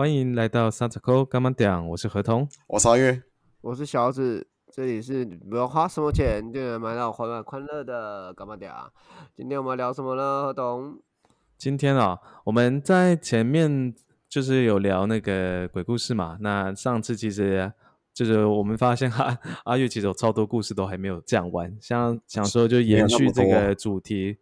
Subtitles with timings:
[0.00, 1.86] 欢迎来到三十扣干嘛讲？
[1.86, 3.22] 我是合同，我是阿月，
[3.60, 8.90] 我是小紫，这里是不用花什么钱就能买到缓缓快乐的干嘛讲？
[9.36, 10.44] 今天我们聊什么呢？
[10.44, 10.98] 何同？
[11.58, 13.94] 今天啊，我们在前面
[14.26, 16.38] 就是有聊那个鬼故事嘛。
[16.40, 17.70] 那上次其实
[18.14, 24.38] 就是我们发现哈， 阿月其实有超多故事都还没有讲完，像想说就延续这个主题。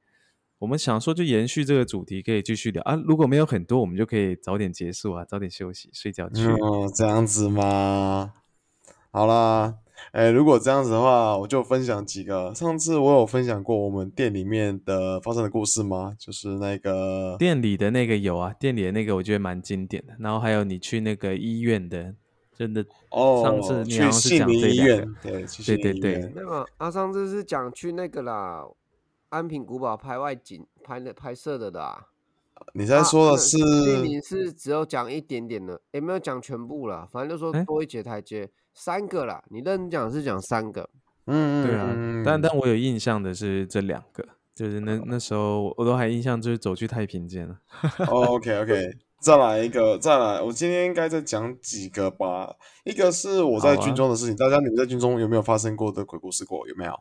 [0.58, 3.00] 我们想说，就延续这个主题，可以继续聊啊。
[3.06, 6.46] 如果没有很多，我们就可以早点结束啊，早点休息睡觉去。
[6.46, 8.32] 哦，这样子吗？
[9.12, 9.76] 好啦，
[10.10, 12.52] 哎，如果这样子的话，我就分享几个。
[12.56, 16.16] 上次我有分享过我们店里面的发生的故事吗？
[16.18, 20.14] 就是那个店里的那个有啊，店里的那个我觉得蛮经典的。
[20.18, 22.14] 然后还有你去那个医院的，
[22.56, 28.64] 真的哦，上次你去是讲医院，对对对对，那个啊，上次是讲去那个啦。
[29.30, 32.06] 安平古堡拍外景拍的拍摄的啦，
[32.72, 33.58] 你在说的是？
[34.02, 37.06] 你是只有讲一点点的，也没有讲全部了。
[37.10, 39.42] 反正就说多一节台阶，三个啦。
[39.50, 40.88] 你认真讲是讲三个，
[41.26, 42.22] 嗯，对啊。
[42.24, 47.58] 但但我有印象的是这两个，就是那那时候我都还印象，就是走去太平间了。
[48.06, 48.90] OK OK，
[49.20, 50.40] 再来一个，再来。
[50.40, 52.56] 我今天应该再讲几个吧。
[52.84, 56.66] 一个是我在军中的事情，大家你们在军中有没有发生过的鬼故事过？
[56.66, 56.98] 有没有？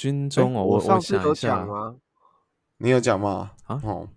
[0.00, 1.94] 军中哦，我上次有讲吗？
[2.82, 3.50] 你有讲吗？
[3.66, 4.08] 啊，哦，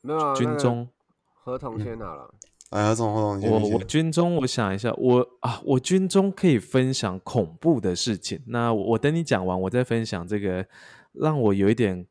[0.00, 0.34] 没有啊。
[0.34, 0.88] 军中
[1.32, 2.34] 合同先好了。
[2.70, 8.42] 哎，合同合同，我我军中，我想一下，我啊，我军中可以分享恐怖的事情。
[8.48, 10.66] 那我等你讲完，我再分享这个
[11.12, 12.04] 让我有一点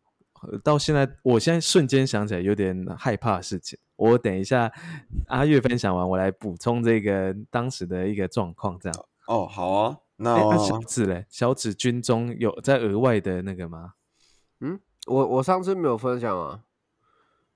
[0.64, 3.78] 到现在，我现在瞬间想起来有点害怕的事情。
[3.98, 4.72] 我等一下
[5.28, 9.05] 阿月分享完，我来补充这个当时的一个状况，这样。
[9.28, 9.98] 哦，好啊。
[10.18, 11.26] 那小紫嘞？
[11.30, 13.94] 小紫军中有在额外的那个吗？
[14.60, 16.64] 嗯，我我上次没有分享啊。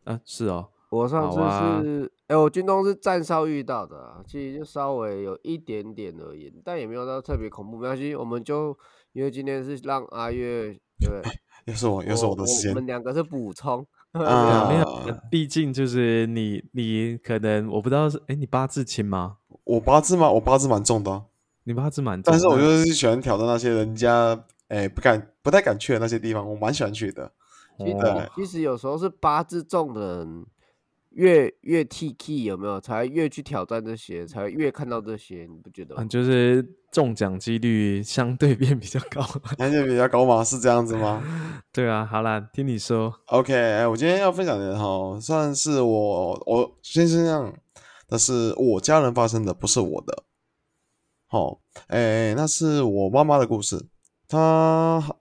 [0.04, 1.40] 啊，是哦，我上次
[1.84, 7.78] 是，哎，我军中是站哨遇到的，其实就稍微有一点点而已，但也没有到特别恐怖。
[7.78, 8.78] 没关系，我们就
[9.14, 11.22] 因为今天是让阿月，对，
[11.66, 19.38] 又是我，又是我的时间，我们两个是补充 啊，没有，毕竟就是你，你可能我不知道是，哎，你八字轻吗？
[19.64, 20.30] 我八字吗？
[20.32, 21.26] 我八字蛮重的。
[21.64, 27.32] 你八字蛮，但是我就是喜欢挑战那些人家哎不敢不太敢去的那些地方，我蛮喜欢去的。
[27.78, 30.46] 其实其实有时候是八字重的人
[31.12, 35.96] 越越 T K 有没有，才越去挑战这些，才越看到这些，你不觉得？
[35.98, 39.22] 嗯，就是中奖几率相对变比较高，
[39.58, 40.44] 相对比较高嘛？
[40.44, 41.22] 是这样子吗？
[41.72, 43.14] 对啊，好啦，听你说。
[43.28, 47.54] OK，哎，我今天要分享的哈，算是我我先这样，
[48.08, 50.24] 但是我家人发生的，不是我的。
[51.32, 53.88] 好，哎，那是我妈妈的故事。
[54.28, 55.16] 她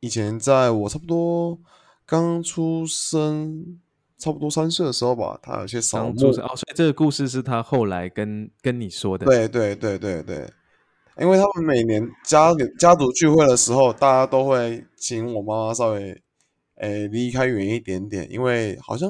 [0.00, 1.56] 以前在我差不多
[2.04, 3.80] 刚出生，
[4.18, 6.26] 差不多三岁的时候吧，她有些扫墓。
[6.26, 9.24] 哦，所以这个故事是她后来跟跟你说的。
[9.26, 10.52] 对对对对对，
[11.20, 16.20] 因为他们每年家家族聚会的时候，大家都会请我妈妈稍微
[16.78, 19.08] 哎离开远一点点，因为好像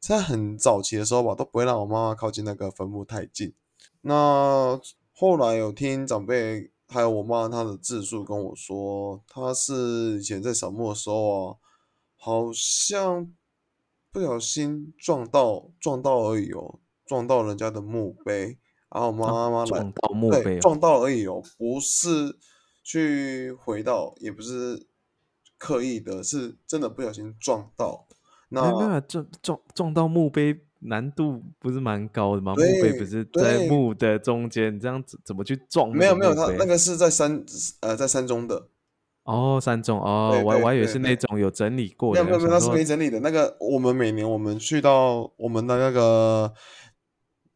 [0.00, 3.54] 在很早期的时候吧，都不会让我妈妈靠近那个坟墓太近。
[4.00, 4.80] 那
[5.16, 11.56] 后来有听长辈还有我妈她的自述跟我说，她是以前在扫墓的时候啊，
[12.16, 13.32] 好像
[14.10, 18.58] 不小心撞到撞到而已哦，撞到人家的墓碑，
[18.90, 22.36] 然后妈妈来撞到墓碑，撞到而已哦，不是
[22.82, 24.88] 去回到，也不是
[25.56, 28.08] 刻意的，是真的不小心撞到。
[28.48, 30.66] 那没有撞撞撞到墓碑。
[30.86, 32.52] 难度不是蛮高的吗？
[32.52, 35.90] 墓碑不是在墓的中间，这样子怎么去撞？
[35.90, 37.44] 没有没有，他那个是在山
[37.80, 38.68] 呃在山中的。
[39.22, 42.22] 哦，山中哦，我我还以为是那种有整理过的。
[42.22, 43.18] 没有没有，那是没整理的。
[43.20, 46.52] 那个我们每年我们去到我们的那个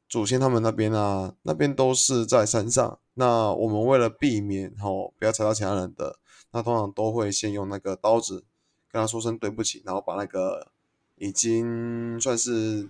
[0.09, 2.99] 祖先他们那边啊，那边都是在山上。
[3.13, 6.17] 那我们为了避免吼不要踩到其他人的，
[6.53, 8.45] 那通常都会先用那个刀子
[8.91, 10.69] 跟他说声对不起，然后把那个
[11.17, 12.89] 已经算是。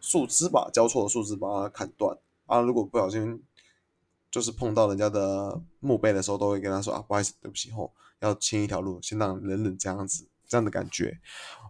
[0.00, 2.16] 树枝吧，交错的树枝把它砍断
[2.46, 2.60] 啊！
[2.60, 3.42] 如果不小心
[4.30, 11.20] 就是碰到人家的墓碑的时候，都会跟他说啊，不好意思，对不起，哦要清一条路，先让忍忍这样子，这样的感觉。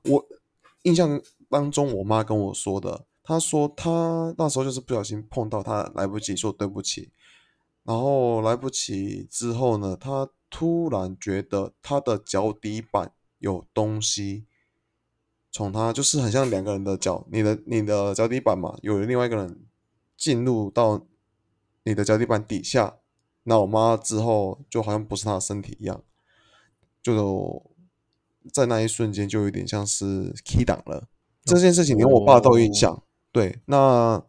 [0.04, 0.26] 我
[0.82, 7.10] 印象当中，我妈跟我说的，她说她那时候就是不小心碰到，她来不及说对不起，
[7.84, 14.46] 然后来不及之后呢，她突然觉得她的脚底板有东西。
[15.52, 19.64] 从他就是很像两个人的脚，你的你的脚底板嘛，有另外一个人
[20.16, 21.06] 进入到
[21.84, 22.98] 你的脚底板底下，
[23.44, 26.02] 那我妈之后就好像不是她的身体一样，
[27.02, 27.72] 就
[28.52, 31.08] 在那一瞬间就有点像是 key 档了。
[31.42, 33.02] 这件事情连我爸都有印象，
[33.32, 34.22] 对，那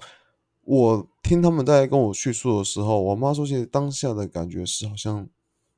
[0.63, 5.27] 我听他们在跟我叙述的时候，我妈说，其实当下的感觉是好像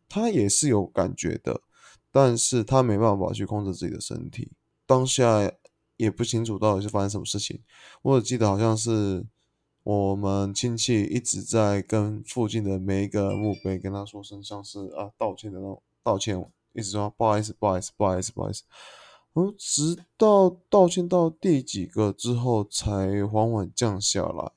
[0.08, 1.62] 她也是有感觉的，
[2.12, 4.52] 但是她没办法去控制自己的身体，
[4.86, 5.52] 当下
[5.98, 7.62] 也不清楚到底是发生什么事情。
[8.02, 9.26] 我只记得好像是
[9.84, 16.44] 我们亲戚一直在跟附近的每一个墓碑跟他说声像是啊道歉的那种道歉，
[16.74, 18.64] 一直说不好意思，不好意思，不好意思，不好意思。
[19.34, 24.52] 然后直到道歉到第几个之后，才缓缓降下来。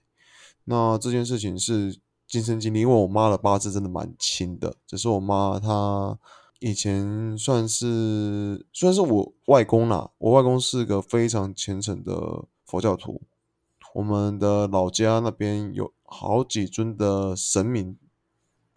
[0.64, 6.18] 那这件事情是亲身经历，因为我妈的八字真的蛮轻的，只是我妈她
[6.58, 13.22] 以前算是算是我外公啦，我外公是个非常虔诚的佛教徒。
[13.94, 17.96] 我们的老家那边有好几尊的神明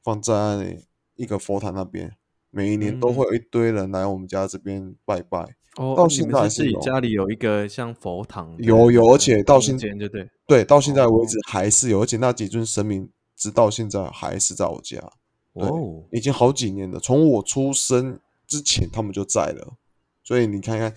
[0.02, 0.84] 放在
[1.16, 2.16] 一个佛坛那边，
[2.50, 5.56] 每一年都会有一堆人来我们家这边拜拜。
[5.76, 15.12] 哦，到现在还是有家里有一个像佛堂有有，而且到现在就对，对到现在为止还是有，而且那几尊神明直到现在还是在我家，对
[15.60, 17.00] 哦，已经好几年了。
[17.00, 19.78] 从我出生之前他们就在了，
[20.24, 20.94] 所以你看看，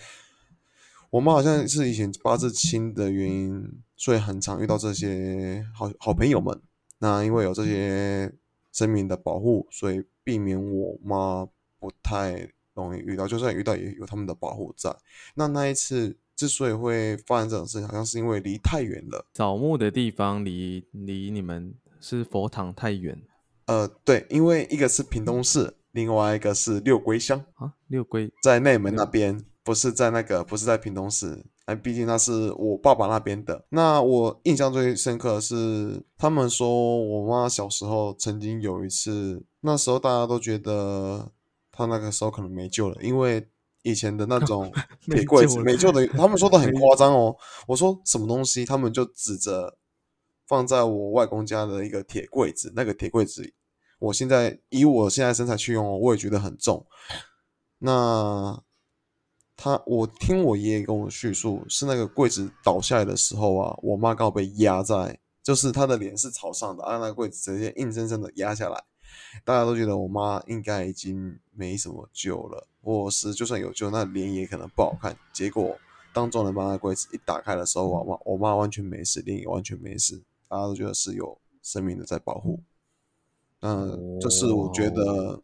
[1.10, 6.60] 我们好像是以前八字亲的原因，所以很常遇到这些好好朋友们。
[6.98, 8.32] 那因为有这些
[8.72, 11.46] 生命的保护，所以避免我妈
[11.78, 14.94] 不太容易遇到，就算遇到也有他们的保护在。
[15.34, 19.26] 那那一次之所以会发生这种事情，好像是因为离太远了。
[19.34, 23.20] 扫墓的地方离离你们是佛堂太远
[23.66, 31.44] 呃，对，因为一个是屏东市，另外一个是六龟乡，啊，六龟在内门那边，不是在那个，不是在屏东市。
[31.66, 33.64] 哎，毕竟那是我爸爸那边的。
[33.68, 41.30] 那我印象最深刻的是，他们说我妈小时候曾经有一次，那时候大家都觉得
[41.70, 43.46] 她那个时候可能没救了，因为
[43.84, 44.72] 以前的那种
[45.06, 47.36] 没铁柜子没救的，他们说的很夸张哦。
[47.68, 49.78] 我说什么东西，他们就指着
[50.52, 53.54] 放在我外公家的一个铁柜子，那个铁柜子，
[53.98, 56.86] 我现在以我现在身材去用，我也觉得很重。
[57.78, 58.62] 那
[59.56, 68.84] 他，我听我爷爷跟我叙述，是那个柜子倒下来的时候啊，我妈刚好被压在，就是她的脸是朝上的，啊，那柜子直接硬生生的压下来，
[69.46, 75.16] 大家都觉得我妈应该已经没什么救了，或是就算有救，那脸也可能不好看。
[75.32, 75.78] 结果
[76.12, 80.22] 当众人把那柜子一打开的时候，我妈我妈完全没事，脸也完全没事，
[80.52, 82.60] 大家都觉得是有生命的在保护。
[83.60, 85.40] 嗯，这是我觉得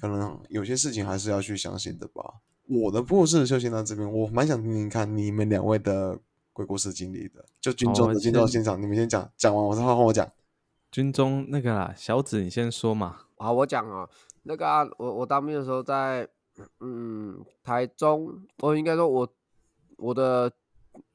[0.00, 2.40] 可能有些事情还是要去相信的吧。
[2.66, 6.18] 我的故事就先到这边，我蛮想听听看你们两位的
[6.52, 7.44] 鬼故事经历的。
[7.60, 10.28] 就军中的好军中现场，你们先讲，讲完我再换我讲。
[10.90, 13.20] 军中那个啦，小紫你先说嘛。
[13.36, 14.08] 好，我讲啊，
[14.42, 16.28] 那个啊，我我当兵的时候在
[16.80, 19.28] 嗯台中，我应该说我
[19.98, 20.50] 我的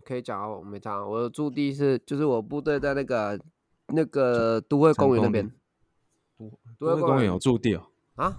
[0.05, 3.39] 可以讲啊，我没讲啊，我的驻地是就是我部队在那个
[3.87, 5.51] 那个都会公园那边
[6.37, 7.83] 都都会公园有驻地哦，
[8.15, 8.37] 啊，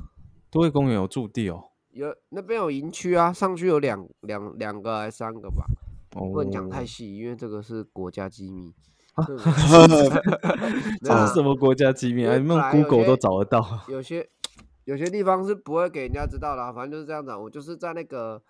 [0.51, 1.65] 都会公园有驻地哦。
[1.91, 5.65] 有那边有营区啊，上去有两两两个还是三个吧，
[6.15, 8.73] 哦，不能讲太细，因为这个是国家机密。
[9.15, 9.27] 啊
[11.03, 12.37] 这是什么国家机密啊？
[12.37, 13.81] 因为你们本来有 Google 都找得到。
[13.89, 14.31] 有些
[14.85, 17.39] 有些地方是不会给人家知道的啊、反正就是这样子啊。
[17.39, 18.41] 我就是在那个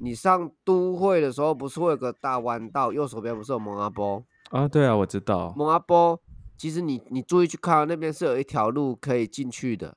[0.00, 4.24] 你上都会的时候，不是会有个大弯道，右手边不是有蒙阿波？
[4.50, 5.52] 啊，对啊，我知道。
[5.56, 6.18] 蒙阿波，
[6.56, 9.96] 其实你你注意去看，那边是有一条路可以进去的，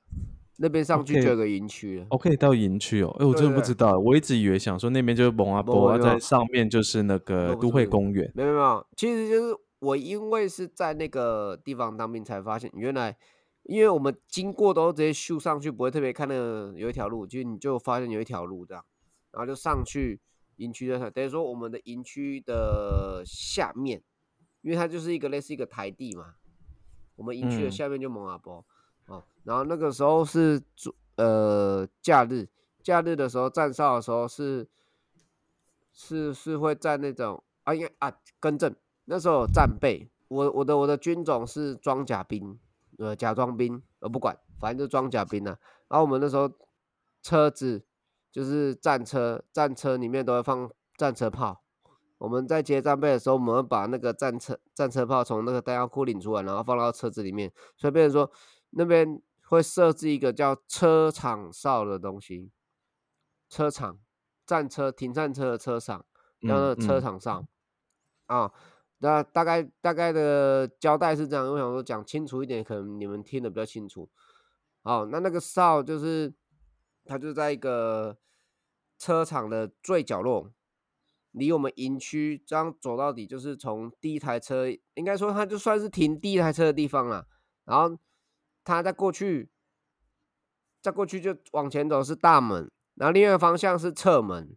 [0.58, 2.06] 那边上去就有个营区了。
[2.10, 3.16] 哦，可以到营区哦。
[3.18, 8.30] 哎，我真的不知道，我一直以为想说那边就是蒙阿波，在上面就是那个都会公园。
[8.34, 13.16] 没有没有，其实就是我因为是在那个地方当兵才发现，原来
[13.64, 18.84] 因为我们经过都直接咻上去，不会特别看那个有一条路，就你就发现有一条路这样，
[19.34, 20.20] 然后就上去
[20.56, 24.00] 营区的，等于说我们的营区的下面，
[24.62, 26.36] 因为它就是一个类似一个台地嘛，
[27.16, 28.64] 我们营区的嗯下面就蒙阿波
[29.06, 32.48] 哦，然后那个时候是主呃假日，
[32.82, 34.68] 假日的时候站哨的时候是
[35.92, 38.74] 是是会在那种啊，应该啊更正，
[39.06, 42.58] 那时候有战备，我我的我的军种是装甲兵，
[42.98, 45.58] 呃假装兵，呃不管，反正就装甲兵啊。
[45.88, 46.50] 然后我们那时候
[47.22, 47.84] 车子
[48.34, 51.62] 就是战车，战车里面都会放战车炮。
[52.18, 57.52] 我们在接战备的时候，我们会把那个战车战车炮从那个弹药库领出来，然后放到车子里面。
[57.76, 58.28] 所以变成说
[58.70, 62.50] 那边会设置一个叫车场哨的东西，
[63.48, 64.00] 车场
[64.44, 66.04] 战车停战车的车场，
[66.40, 67.48] 叫那嗯个车嗯场上
[68.26, 68.50] 啊。
[68.98, 74.10] 那大概大概的交代是这样，我想说讲清楚一点，可能你们听得比较清楚。
[74.82, 76.34] 好，那那个哨就是
[77.04, 78.16] 它就在一个
[78.98, 80.50] 车场的最角落，
[81.32, 87.26] 离我们营区这样走到底，就是从第一台车，应该说它就算是停第一台车的地方了。
[87.64, 87.98] 然后
[88.62, 89.50] 他再过去，
[90.80, 94.56] 再过去就往前走是大门，然后另外一个方向是侧门，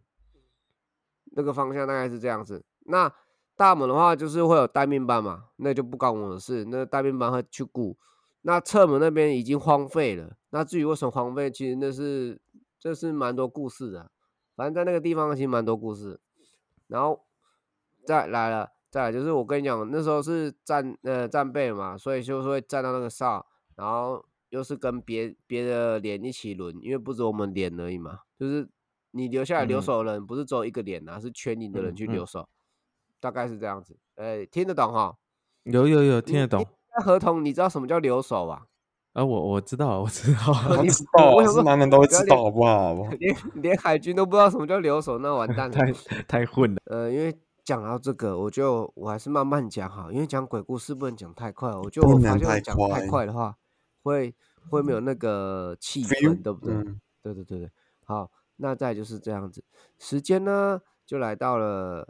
[1.32, 2.64] 那个方向大概是这样子。
[2.80, 3.12] 那
[3.56, 7.98] 大门的话就是会有待命班嘛，那就不关我的事，那待命班会去顾。
[8.42, 12.40] 那侧门那边已经荒废了，那至于为什么荒废，其实那是
[12.78, 14.10] 这是蛮多故事的。
[14.54, 16.20] 反正在那个地方其实蛮多故事。
[16.86, 17.26] 然后
[18.06, 23.44] 再来了，再来就是我跟你讲，那时候是战呃战备嘛，所以就是会站到那个哨，
[23.76, 28.66] 然后又是跟别别的连一起轮，因为不止我们连而已嘛，就是
[29.10, 32.48] 你留下来留守的人不是只有一个连啊，是全营的人去留守，
[33.20, 33.98] 大概是这样子。
[34.14, 35.16] 哎，听得懂哈？
[35.64, 36.64] 有有有听得懂。
[36.98, 38.66] 那合同你知道什么叫留守吧？
[39.12, 42.94] 啊，我我知道，我知道，我知道，是男人都会知道，好不好？
[43.18, 46.80] 连连海军都不知道什么叫留守，那完蛋了，太太混了。
[46.86, 53.54] 呃，因为讲到这个，我就我还是慢慢讲好，因为讲鬼故事不能讲太快，我就我发现讲太快的话，
[54.02, 54.34] 会
[54.70, 56.74] 会没有那个气氛，对不对？
[57.22, 57.70] 对对对对，
[58.04, 59.62] 好，那再就是这样子，
[59.98, 62.08] 时间呢就来到了。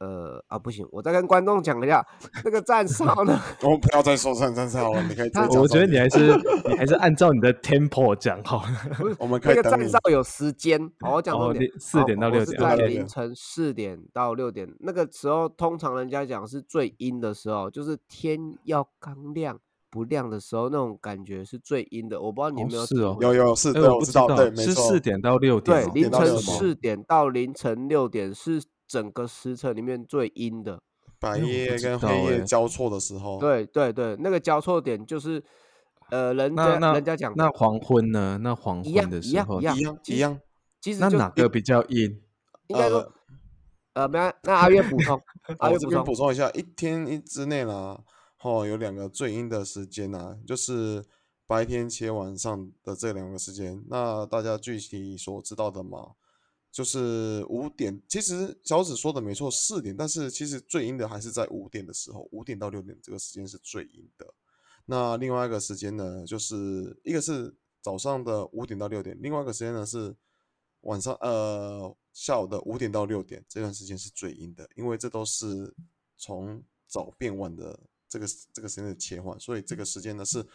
[0.00, 2.04] 呃啊不行，我再跟观众讲一下
[2.42, 3.38] 那个站哨呢。
[3.62, 5.30] 我们不要再说站站哨了，你可以。
[5.58, 6.34] 我觉得你还是
[6.68, 8.68] 你还是按照你的 tempo 讲好了。
[9.20, 9.54] 我们可以。
[9.56, 11.70] 那个站哨有时间，好好讲重点。
[11.78, 12.58] 四点到六点。
[12.58, 19.58] 在凌晨四点到六点，那个时候通常人家讲是最阴的时候，就是天要刚亮
[19.90, 22.18] 不亮的时候，那种感觉是最阴的。
[22.18, 22.86] 我不知道你有没有。
[22.86, 23.18] 是哦。
[23.20, 24.64] 有有是，我不知道，对，没错。
[24.64, 25.84] 是四点到六点。
[25.84, 28.62] 对，凌晨四点到凌晨六点是。
[28.90, 30.82] 整个时辰里面最阴的，
[31.20, 33.38] 白夜跟黑夜交错的时候。
[33.38, 35.40] 对对对，那个交错点就是，
[36.10, 38.36] 呃，人家人家讲那黄昏呢？
[38.42, 40.40] 那黄昏的时候一样一样一样。
[40.80, 42.20] 其实那哪个比较阴？
[42.66, 43.12] 应该说，
[43.92, 45.22] 呃，那那阿月补充，
[45.60, 48.00] 阿月这边补充一下，一天一之内啦，
[48.42, 51.04] 哦，有两个最阴的时间呢，就是
[51.46, 53.84] 白天且晚上的这两个时间。
[53.88, 56.14] 那大家具体所知道的吗？
[56.72, 64.32] 就是五点，其实小紫说的没错，四点，但是其实最阴的还是在五点的时候，五点到六点这个时间是最阴的。
[64.86, 70.14] 那另外一个时间呢，就是一个是早上的五点到六点，另外一个时间呢是
[70.82, 75.74] 晚上呃下午的五点到六点，这段时间是最阴的，因为这都是
[76.16, 80.46] 从早变晚的这个这个时间的切换，所以这个时间呢是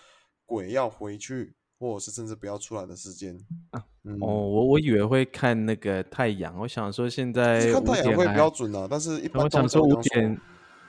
[0.45, 1.53] 鬼要回去。
[1.85, 3.37] 或者是甚至不要出来的时间
[3.71, 3.83] 啊！
[4.21, 10.39] 哦，我我以为会看那个太阳，我想说现在看太阳会比较准啊，但是一般我想说五点，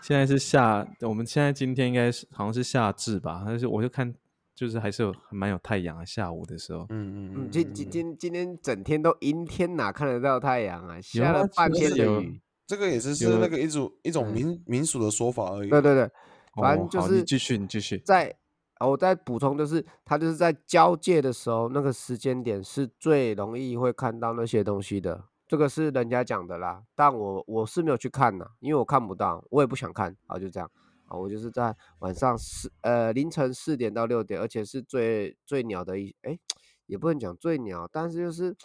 [0.03, 3.43] 现在是夏，我们现在今天应该是好像是夏至吧？
[3.47, 4.15] 但是我就看，
[4.55, 6.87] 就是还是有蛮有太阳啊，下午的时候。
[6.91, 11.01] 嗯嗯嗯，今今今今天整天都阴天，哪看得到太阳啊？
[11.01, 15.71] 下了半天的雨，这个也是是那个一种一种民民俗的说法而已。
[15.71, 16.11] 对对对，
[16.55, 18.35] 反正就是继续你继续在。
[18.81, 25.25] 我再补充，就是它就是在交界的时候，那个时间点是最容易会看到那些东西的。
[25.49, 30.69] 这个是人家讲的啦，但我我是没有去看呢，因为我看不到，我也不想看啊，就这样
[31.07, 36.39] 啊，我就是在晚上四呃凌晨四点到六点，而且是最最鸟的一哎，
[36.87, 38.57] 也不能讲最鸟，但是就是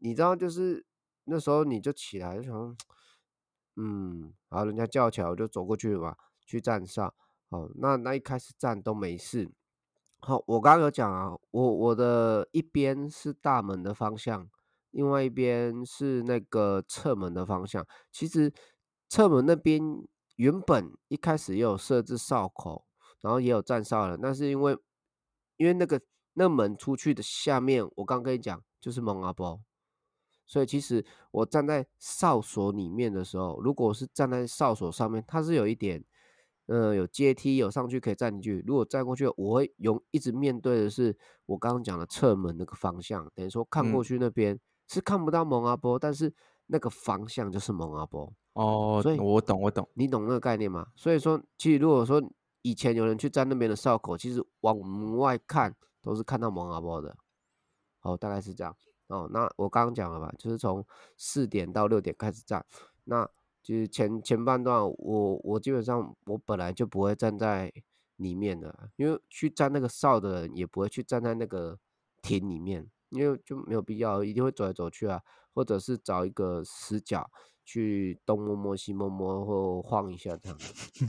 [0.00, 0.84] 你知道，就是
[1.24, 2.76] 那时候你就起来就想，
[3.76, 7.14] 嗯，然后人家叫起来，我就走过去嘛，去站上。
[7.54, 9.48] 哦，那那一开始站都没事。
[10.18, 14.48] 好，我刚刚有讲啊，我我的一边是大门的方向，
[14.90, 17.86] 另外一边是那个侧门的方向。
[18.10, 18.52] 其实
[19.08, 19.80] 侧门那边
[20.36, 22.86] 原本一开始也有设置哨口，
[23.20, 24.76] 然后也有站哨的，那是因为
[25.56, 26.00] 因为那个
[26.32, 29.60] 那门出去的下面，我刚跟你讲就是蒙阿波，
[30.46, 36.02] 所以其实我站在哨所里面的时候，如果是站在哨所上面，它是有一点。
[36.66, 38.64] 呃，有阶梯，有上去可以站进去。
[38.66, 46.32] 如果站过去，我会用一直面对的是我刚刚讲的侧门那个方向，等于说看过去那边是看不到蒙阿波，但是
[46.68, 48.32] 那个方向就是蒙阿波。
[48.54, 50.86] 哦，所以我懂，我懂，你懂那个概念吗？
[50.96, 52.22] 所以说，其实如果说
[52.62, 57.14] 以前有人去站那边的哨口，其实往门外看都是看到蒙阿波的。
[58.00, 58.74] 哦，大概是这样。
[59.08, 60.82] 哦，那我刚刚讲了吧，就是从
[61.18, 62.64] 四点到六点开始站，
[63.04, 63.28] 那。
[63.64, 67.72] 就是前前半段，我我基本上我本来就不会站在
[68.16, 71.78] 里面的，因为去站那个哨的人也不会去站在那个
[72.20, 75.22] 亭里面，因为就没有必要，一定会走来走去啊，
[75.54, 77.30] 或者是找一个死角
[77.64, 81.06] 去东摸摸西摸摸或晃一下这样子。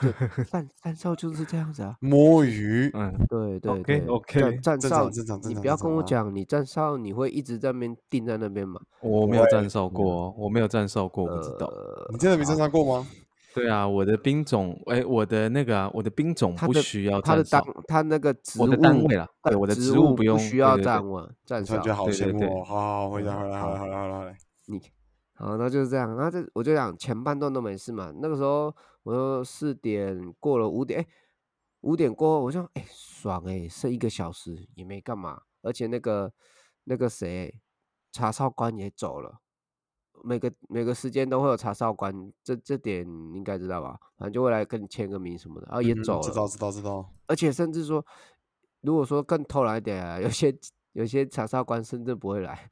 [0.36, 1.96] 就站站哨就是这样子啊。
[2.00, 5.10] 摸鱼，嗯，对对 OK，对 OK，站站哨
[5.48, 8.80] 你不要跟我讲，你站哨你会一直在那边定在那边嘛？
[9.00, 11.66] 我没有会站哨过哦，我没有站哨过，我不知道。
[11.66, 13.06] 呃，你真的没站哨过吗？
[13.52, 21.88] 对啊，我的兵种，哎，我的那个啊，我的兵种不需要他的单，他那个职务我的单位啦，对，我的职职务不用需要站稳站哨突然觉。
[21.90, 22.64] 得好对对对羡慕哦。
[22.64, 24.36] 好好好，回来回来回来回来回来回来。
[24.66, 24.80] 你
[25.40, 26.14] 好，那就是这样。
[26.16, 28.12] 那这我就讲前半段都没事嘛。
[28.20, 31.06] 那个时候我说四点过了五点，哎，
[31.80, 36.30] 五点过后我就哎爽哎，剩一个小时也没干嘛，而且那个
[36.84, 37.58] 那个谁
[38.12, 39.40] 查哨官也走了。
[40.22, 43.98] 每个每个时间都会有查哨官，这这点你应该知道吧？
[44.18, 46.22] 反正就会来跟你签个名什么的，然后也嗯走了。
[46.22, 47.10] 知道知道知道。
[47.26, 48.04] 而且甚至说，
[48.82, 50.54] 如果说更偷懒一点啊，有些
[50.92, 52.70] 有些查哨官甚至不会来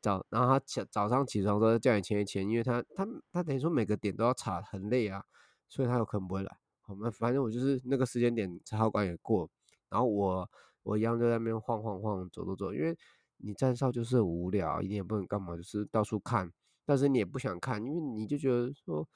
[0.00, 5.24] 早，然后他起早上起床都叫你签一签，因为他他他等于说每个点都要查，很累啊，
[5.68, 6.58] 所以他有可能不会来。
[6.80, 9.48] 好，那反正我就是那个时间点查哨官也过，
[9.88, 10.50] 然后我
[10.82, 12.96] 我一样就在那边晃晃晃走走走，因为
[13.36, 16.50] 你站哨就是很无聊，一点也不能干嘛，就是到处看，
[16.84, 19.06] 但是你也不想看，因为你就觉得说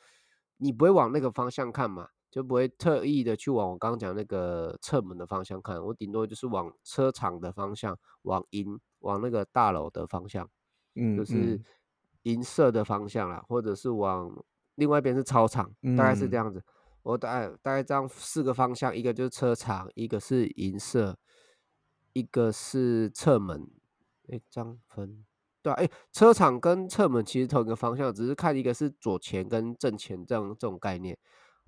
[0.59, 10.49] 你不会往那个方向看嘛，就不会特意的去往我刚刚讲那个侧门的方向看，我顶多就是往车厂的方向，往银往那个大楼的方向，
[10.95, 11.65] 嗯，就是嗯
[12.23, 14.45] 银色的方向啦，或者是往
[14.77, 16.63] 另外一边是操场，大概是这嗯样子。
[17.03, 21.19] 我大概大概这样四个方向，一个就是车场，一个是银色，
[22.15, 23.69] 一个是侧门。
[24.29, 25.23] 哎，这样分
[25.61, 31.19] 对啊，哎，车场跟侧门其实同一个方向，只是看一个是左前跟正前这样这种概念，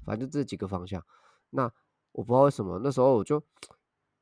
[0.07, 1.05] 反正这几个方向。
[1.51, 1.71] 那
[2.13, 3.43] 我不知道为什么那时候我就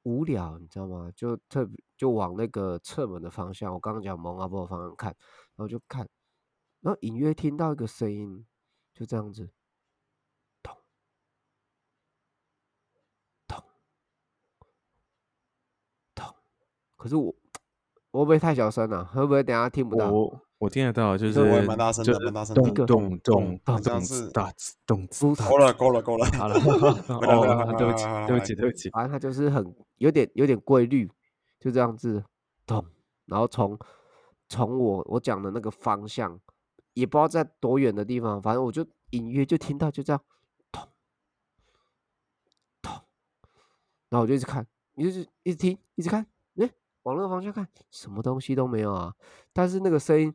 [0.04, 1.11] 无聊，你知道吗？
[1.16, 5.11] 就特别就往那个侧门的方向，我刚刚讲蒙阿波的方向看，
[5.56, 6.08] 然后就看，
[6.80, 8.46] 然后隐约听到一个声音，
[8.94, 9.50] 就这样子，
[10.62, 10.75] 咚
[13.49, 13.62] 咚
[16.14, 16.26] 咚。
[16.96, 17.34] 可是我
[18.12, 20.11] 会不会太小声了、会不会等下听不到？
[20.58, 26.26] 我听得到，就这我也是蛮大声的就是蛮大声的咚咚咚好咚咚像是哒子咚子不哒够了够了够 了。
[26.30, 26.54] 好了，
[27.76, 31.11] 对不起，对不起，对不起，反正他就是很有点有点规律，
[31.61, 32.24] 就这样子
[32.64, 32.83] 咚，
[33.26, 33.79] 然后从
[34.48, 36.40] 从我我讲的那个方向，
[36.94, 40.22] 也不知道在多远的地方，反正我就隐约就听到就这样
[40.72, 40.83] 咚
[42.81, 42.92] 咚，
[44.09, 46.26] 然后我就一直看，一直一直听，一直看，哎，
[47.05, 49.14] 往那个方向看，什么东西都没有啊，
[49.53, 50.35] 但是那个声音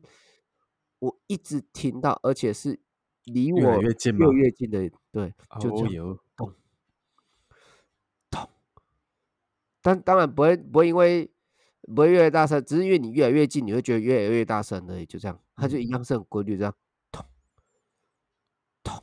[0.98, 2.80] 我一直听到，而且是
[3.24, 6.18] 离我越近越越近的，对，就这样。
[9.82, 11.30] 但当然不会不会因为
[11.94, 16.74] 不会越来越大声，只是因为你越来越近，你会觉得越来越大声而已，就这样，它就一样是很规律这样，
[17.10, 17.24] 咚
[18.82, 19.02] 咚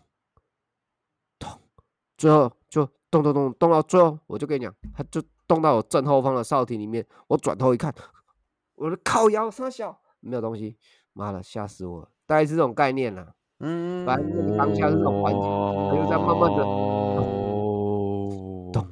[1.39, 1.59] 咚，
[2.15, 7.93] 最后就咚咚咚咚到最后，我就跟你讲，它就动到我正后方的哨亭里面，我转头一看，
[8.75, 10.77] 我的靠腰三小没有东西，
[11.13, 13.33] 妈的吓死我了，大概是这种概念啦。
[13.59, 18.87] 嗯，反正那个当下是这种环境它就在慢慢地哦，咚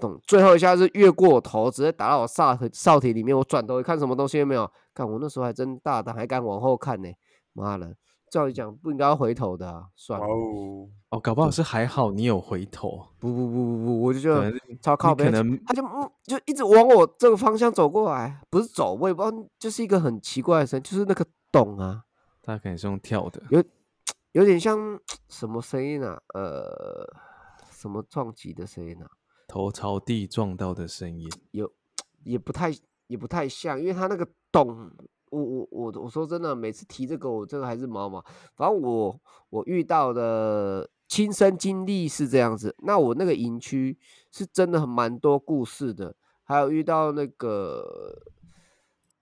[0.00, 3.36] 咚，最后一下是越过我头，直接打到我哨哨体里面。
[3.36, 4.70] 我转头一看，什么东西都没有。
[4.94, 7.12] 看我那时候还真大胆，还敢往后看呢。
[7.52, 7.94] 妈的，
[8.32, 22.04] 照理讲不应该要回头的啊，算了，哦，哦，搞不好是还好你有回头，不不不不不，我就觉可能得超靠背，可能他就嗯就一直往我这个方向走过来，不是走，我也不知道，就是一个很奇怪的声，就是那个咚啊，
[22.40, 23.42] 他可能是用跳的，
[24.32, 26.18] 有点像什么声音啊？
[26.32, 27.06] 呃，
[27.70, 29.06] 什么撞击的声音啊？
[29.46, 31.28] 头朝地撞到的声音。
[31.50, 31.70] 有
[32.24, 32.72] 也不太
[33.08, 34.90] 也不太像，因为他那个咚，
[35.32, 38.22] 我我我我说真的，每次提这个我这个还是毛毛。
[38.54, 39.18] 反正我
[39.48, 43.98] 我遇到的亲身经历是这样子，那我那个营区
[44.30, 46.14] 是真的很蛮多故事的，
[46.44, 48.18] 还有遇到那个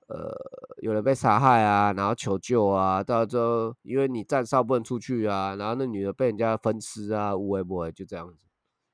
[0.08, 0.34] 呃
[0.82, 8.36] 有人被杀害啊，然后求救啊，到最后因为你站哨不能出去啊，然后那女的被人家分尸啊，无为不为就这样子。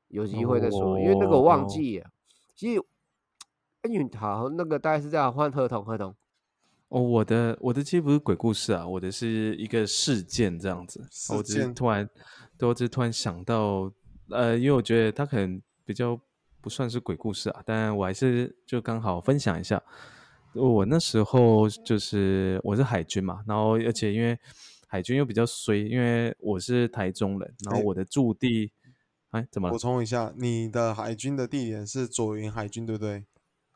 [0.08, 2.10] 有机会再说，因为那个我忘哦记了。
[2.54, 2.80] 其实，
[3.82, 6.14] 哎，你好，那个大概是这样，换合同，合同。
[6.88, 11.04] 哦，我的我的其实不是鬼故事啊，我的是一个事件这样子。
[11.10, 12.08] 事我只是件突然，
[12.56, 13.92] 对我只是突然想到，
[14.30, 16.18] 呃，因为我觉得它可能比较
[16.60, 19.82] 不算是鬼故事啊，但我还是就刚好分享一下。
[20.54, 24.38] 我那时候就是我是海军嘛，然后而且因为
[24.86, 28.72] 海军又比较衰，因为我是台中人，然后哎我的驻地，
[29.32, 29.76] 哎，怎么补？
[29.76, 33.24] 充一下，你的海军的地点是左营海军，对不对？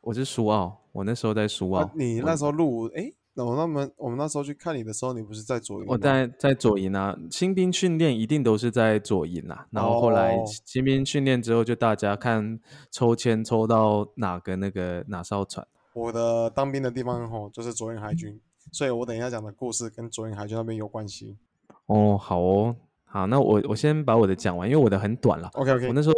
[0.01, 5.91] 我是苏澳，我那时候在苏澳啊，，你那时候入伍，哎，那我那么我们那时候去看你的时候，你不是在左营吗？
[5.93, 9.67] 我在在左营啊，新兵训练一定都是在左营啊。
[9.69, 12.59] 然后后来哦新兵训练之后，就大家看
[12.89, 15.65] 抽签抽到哪个那个哪艘船。
[15.93, 18.39] 我的当兵的地方吼，就是左营海军，
[18.71, 21.37] 所以我等一下讲的故事跟左营海军那边有关系。
[21.85, 25.47] 哦，好哦，好，那我我先把我的讲完，因为我的很短了。
[25.53, 26.15] OK OK，我那时候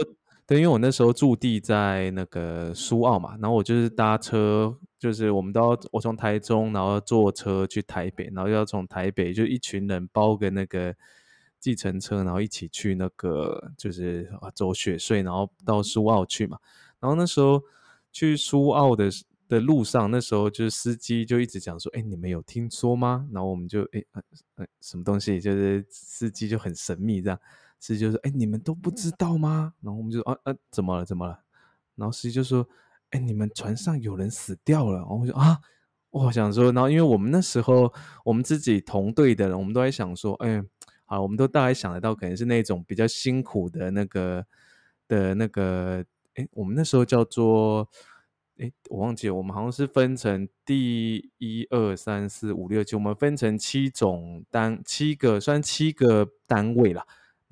[0.53, 10.93] 对，因为我那时候驻地在那个苏澳嘛，然后我就是搭车，就是我们都要我从台中，然后坐车去台北，然后要从台北就一群人包个那个
[11.59, 16.59] 计程车，然后一起去那个就是啊走雪隧，然后到苏澳去嘛。
[16.99, 17.59] 然后那时候
[18.11, 19.09] 去苏澳的
[19.49, 24.21] 的路上，那时候就是司机就一直讲说：“哎，你们有听说吗？”然后我们就哎呃
[24.57, 27.39] 呃什么东西，就是司机就很神秘这样。
[27.83, 31.03] 司机就说：“哎，你们都不知道吗？”然后我们就说：“啊啊，怎么了？
[31.03, 31.37] 怎么了？”
[31.95, 32.65] 然后司机就说
[33.11, 35.59] ：“哎，你们船上有人死掉了。”然后我就啊，
[36.11, 37.93] 我想说，然后因为我们那时候
[38.23, 40.63] 我们自己同队的人，我们都在想说，哎，
[41.03, 44.45] 好，我们都大概想得到，可能是那种比较辛苦的那个
[45.09, 47.89] 的那个，哎，我们那时候叫做。
[48.59, 57.03] 哎，我忘记了，我们好像是分成第一二三四五六七，我们分成七种单，七个算七个单位啦。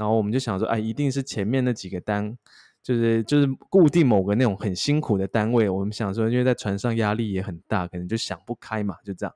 [0.02, 2.36] 然后我们就想说，哎，一定是前面那几个单，
[2.82, 5.70] 就是就是固定某个那种很辛苦的单位。
[5.70, 9.36] 我们想说，因为在船上压力也很大，可能就想不开嘛，就这样。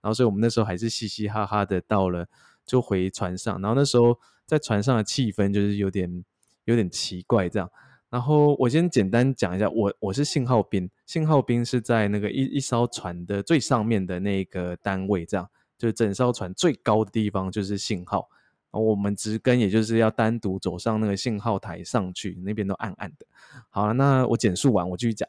[0.00, 2.26] 然后所以我们那时候还是嘻嘻哈哈的到了，
[2.64, 3.60] 就回船上。
[3.60, 6.24] 然后那时候在船上的气氛就是有点
[6.64, 7.70] 有点奇怪这样。
[8.08, 18.30] 然后我先简单讲一下，我我是信号兵，信号兵是在那个一一艘船的最上面的那个单位，这样就是整艘船最高的地方就是信号，
[18.70, 23.26] 我们直跟也就是要单独走上那个信号台上去，那边都暗暗的。
[23.70, 25.28] 好了，那我简述完，我继续讲。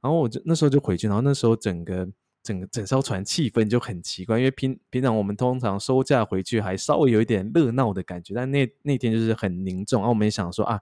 [0.00, 2.08] 然后我就那时候就回去，然后那时候整个
[2.42, 10.00] 整个整艘船气氛就很奇怪，因为平平常我们通常收假回去还稍微有一点热闹的感觉，但那那天就是很凝重。
[10.00, 10.80] 然后我们也想说啊。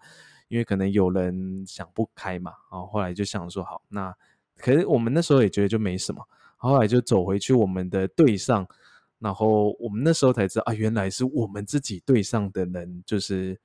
[0.48, 4.11] 因为可能有人想不开嘛，然后后来就想说好，那
[4.56, 8.66] 可是我们那时候也觉得就没什么，后来就走回去我们的队上，
[9.18, 13.59] 然后我们那时候才知道啊，原来是我们自己队上的人就是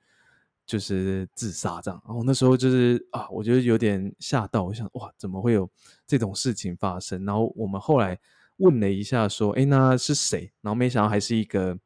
[0.66, 5.70] 就是自杀这样，然后那时候就是啊，我觉得有点吓到，我想哇，怎么会有
[6.06, 7.24] 这种事情发生？
[7.24, 8.18] 然后我们后来
[8.56, 10.52] 问了一下，说，哎，那是谁？
[10.60, 11.78] 然后没想到还是一个，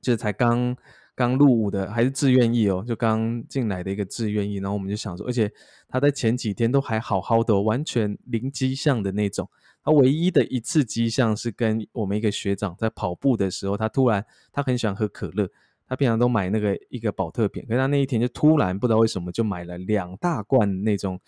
[0.00, 0.76] 就是才刚。
[1.16, 5.50] 刚入伍的还是志愿役哦，就刚进来的一个志愿役，然后我们就想说，而且
[5.88, 9.48] 他在前几天都还好好的，完全零迹象的那种。
[9.82, 15.48] 他唯一的一次迹象是跟我们一个学长在跑步的时候，他突然他很喜欢喝可乐，
[15.88, 21.18] 他平常都买那个一个保特瓶，可是他那一天就突然不知道为什么就买了两大罐那种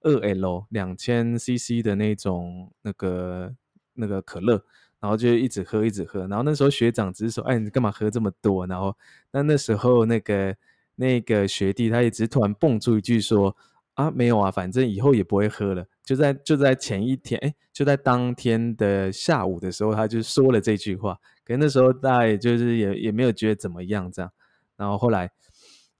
[0.00, 3.54] 二 L 两千 CC 的那种那个
[3.92, 4.64] 那个可乐。
[5.04, 6.20] 然后就一直喝，一直喝。
[6.28, 8.96] 然后那时候学长只是说：“哎，你干嘛喝这么多？”然后
[9.32, 10.56] 那那时候那个
[10.94, 13.54] 那个学弟他也只突然蹦出一句说
[13.92, 21.20] ：“啊，没有啊，反正以后也不会喝了。”就在就在前一天，哎，就在当天的下午的时候，他就说了这句话。
[21.44, 24.30] 可是那时候大家也就是也也没有觉得怎么样这样。
[24.74, 25.30] 然后后来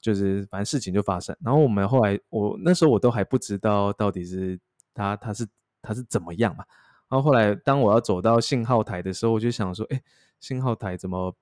[0.01, 1.37] 就是反正事情就发生。
[1.45, 4.59] 然后我们后来我那时候我都还不知道到底是
[4.95, 5.47] 他他是
[5.83, 6.65] 他是怎么样嘛。
[7.15, 10.03] 然后后来，当我要走到信号台的时候，我就想说：“哎，
[10.41, 11.33] 信号台怎么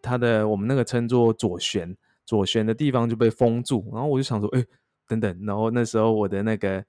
[0.00, 4.64] 它的我们那个称作左旋左旋的地方就被封住？”然后我就想说：“哎，
[5.06, 6.82] 等等。”然后那时候我的那个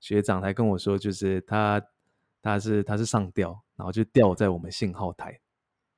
[0.00, 1.80] 学长还跟我说：“就是他
[2.42, 5.38] 他是他是上吊，然后就吊在我们信号台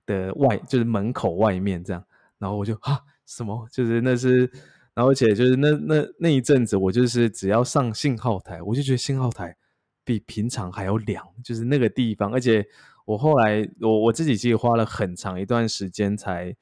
[0.05, 2.05] 的外，就是门口外面这样。”
[2.37, 3.67] 然后我就啊什么？
[3.73, 4.41] 就是那是，
[4.93, 9.57] 然后而且就是那那那一阵子，我就是只要上信号台，我就觉得信号台。
[10.09, 12.67] 比平常还要凉，就是那个地方，而且
[13.05, 16.57] 我后来我我自己其实花了很长一段时间才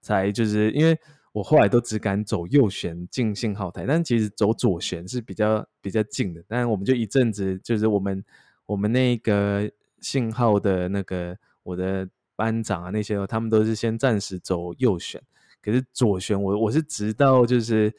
[0.00, 0.96] 才就是因为
[1.32, 6.44] 我后来都只敢走右旋进信号台，但其实走左旋是比较比较近的。
[6.46, 8.24] 但我们就一阵子就是我们
[8.66, 15.20] 我们那个信号的那个我的班长啊那些，他们都是先暂时走右旋，
[15.60, 17.92] 可是左旋我我是直到就是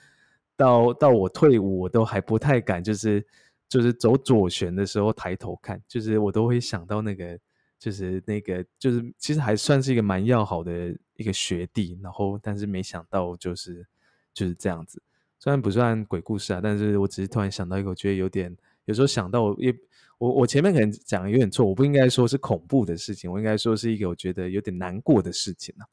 [0.55, 3.27] 到到我退伍我都还不太敢就是。
[3.73, 7.39] 就是走左旋的时候抬头看，就是我都会想到那个，
[7.79, 13.83] 就是那个，就是其实还算是一个蛮要好的一个学弟，然后但是没想到就是
[14.31, 15.01] 就是这样子，
[15.39, 18.55] 虽然不算鬼故事啊，但是我只是突然想到一个，我觉得有点
[18.85, 19.75] 有时候想到也
[20.19, 25.87] 我我前面可能讲的有点错，我不应该说是恐怖的事情，我应该说是一个我觉得有点难过的事情啊。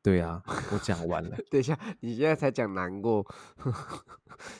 [0.00, 0.40] 对啊，
[0.72, 1.36] 我讲完了。
[1.50, 3.26] 等一下，你现在才讲难过。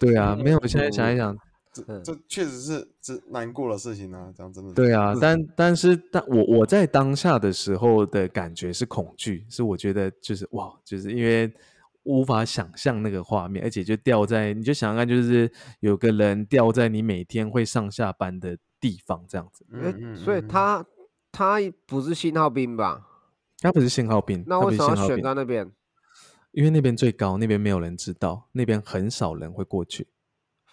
[0.00, 1.38] 对啊， 没有，我现在想一想。
[1.72, 4.72] 这嗯这确实是这难过的事情啊，这样真的。
[4.74, 11.52] 对啊，但但是但我我在当下的时候的感觉是恐惧，是我觉得就是哇，就是因为
[12.04, 15.50] 无法想象那个画面，而且就掉在你就想想看，就是
[15.80, 19.64] 有个人掉在你每天会上下班的地方这样子。
[19.72, 20.86] 诶嗯嗯，所以嗯他
[21.30, 23.06] 他不是信号兵吧？
[23.60, 25.70] 他不是信号兵，那为什么要选在那边？
[26.52, 30.08] 因为那边最高，那边没有人知道，那边很少人会过去。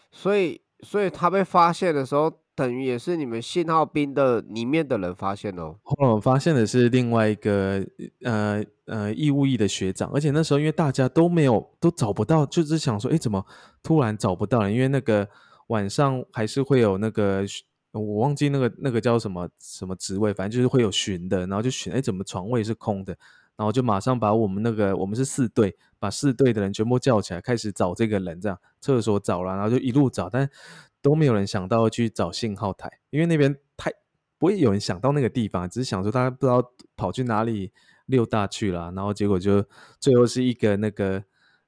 [0.10, 5.76] 所以所以他被发现的时候，等于也是你们信号兵的里面的人发现哦。
[5.84, 7.86] 后来我发现的是另外一个
[8.24, 13.46] 呃呃义务役的学长，而且那时候因为大家都没有都找不到，就是想说，哎，怎么
[13.82, 14.72] 突然找不到了？
[14.72, 15.28] 因为那个
[15.68, 17.44] 晚上还是会有那个
[17.92, 23.18] 我忘记那个那个叫什么什么职位，反正就是会有巡的，然后就巡，哎，怎么床位是空的？
[23.58, 30.50] 然后就马上把我们那个我们是四队，把四队的人全部叫起来，开始找这个人，这样厕所找了，然后就一路找，但
[31.02, 33.92] 都没有人想到去找信号台，因为那边太
[34.38, 36.64] 不会有人想到那个地方，只是想说大家不知道
[36.98, 37.72] 跑去哪里
[38.08, 39.66] 溜达去了，然后结果就
[40.00, 41.24] 最后是一个那个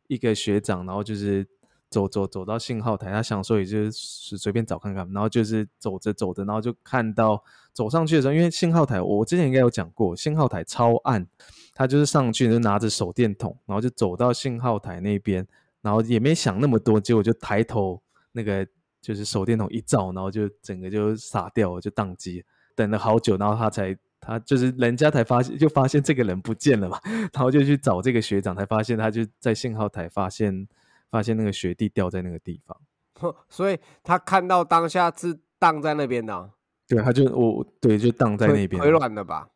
[0.08, 1.48] 一个学长，然后就是
[1.90, 7.42] 走走走到信号台，他想说也就是随便找看看，然后就是走着走着，然后就看到
[7.74, 11.26] 走上去的时候，因为信号台我之前应该有讲过，信号台超暗，
[11.74, 15.48] 他就是上去就拿着手电筒，然后就走到信号台那边，
[15.82, 18.02] 然后也没想那么多，结果就抬头
[18.34, 18.68] 那个
[19.02, 22.44] 就是手电筒一照，然后就整个就傻掉了，就宕机，
[22.76, 27.00] 等了好久，然后他才他就是人家才发现，就发现这个人不见了嘛，
[27.32, 30.68] 然后就去找这个学长，才发现他就在信号台发现
[31.10, 32.78] 发现那个雪地掉在那个地方，
[33.50, 36.52] 所以他看到当下是荡在那边的哦，
[36.88, 39.48] 对，他就我对就荡在那边，腿软了吧？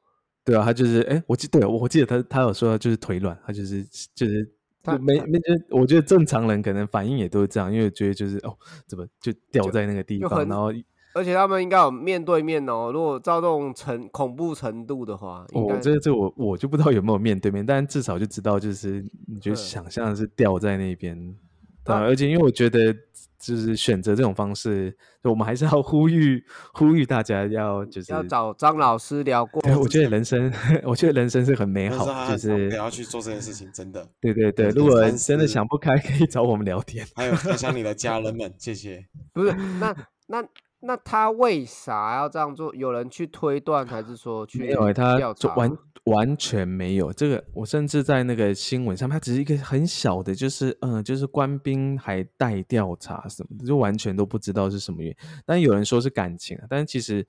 [0.44, 3.84] 对啊，他就是哎，我记对我记得他他有说就是腿软，他就是
[4.16, 10.72] 就是他没没就我觉得正常人可能反应也都是这样，因为觉得就是哦怎么就掉在那个地方，然后
[11.14, 12.92] 而且他们应该有面对面哦。
[12.94, 21.36] 如果照这种程恐怖程度的话，我这这我我就不知道有没有面对面，但至少就知道就是你就嗯想象是掉在那边，
[21.84, 22.94] 对啊、而且因为我觉得
[23.40, 26.44] 就是选择这种方式，就我们还是要呼吁
[26.74, 29.60] 呼吁大家要就是要找张老师聊过。
[29.64, 30.54] 对，我觉得人生，
[30.86, 34.08] 我觉得人生是很美好，就是不要去做这件事情，真的。
[34.22, 37.06] 对对对，如果生真的想不开，可以找我们聊天。
[37.16, 39.04] 还有分享你的家人们，谢谢。
[39.34, 39.96] 不是，那
[40.28, 40.44] 那
[40.82, 42.74] 那他为啥要这样做？
[42.76, 45.48] 有人去推断，还是说去没有欸，他调查？
[45.48, 47.44] 就完完全没有这个。
[47.54, 55.18] 我甚至在那个新闻上面，它只是一个很小的，就是嗯，就是官兵还待调查什么的，就完全都不知道是什么原因。
[55.46, 57.26] 但有人说是感情啊，但是其实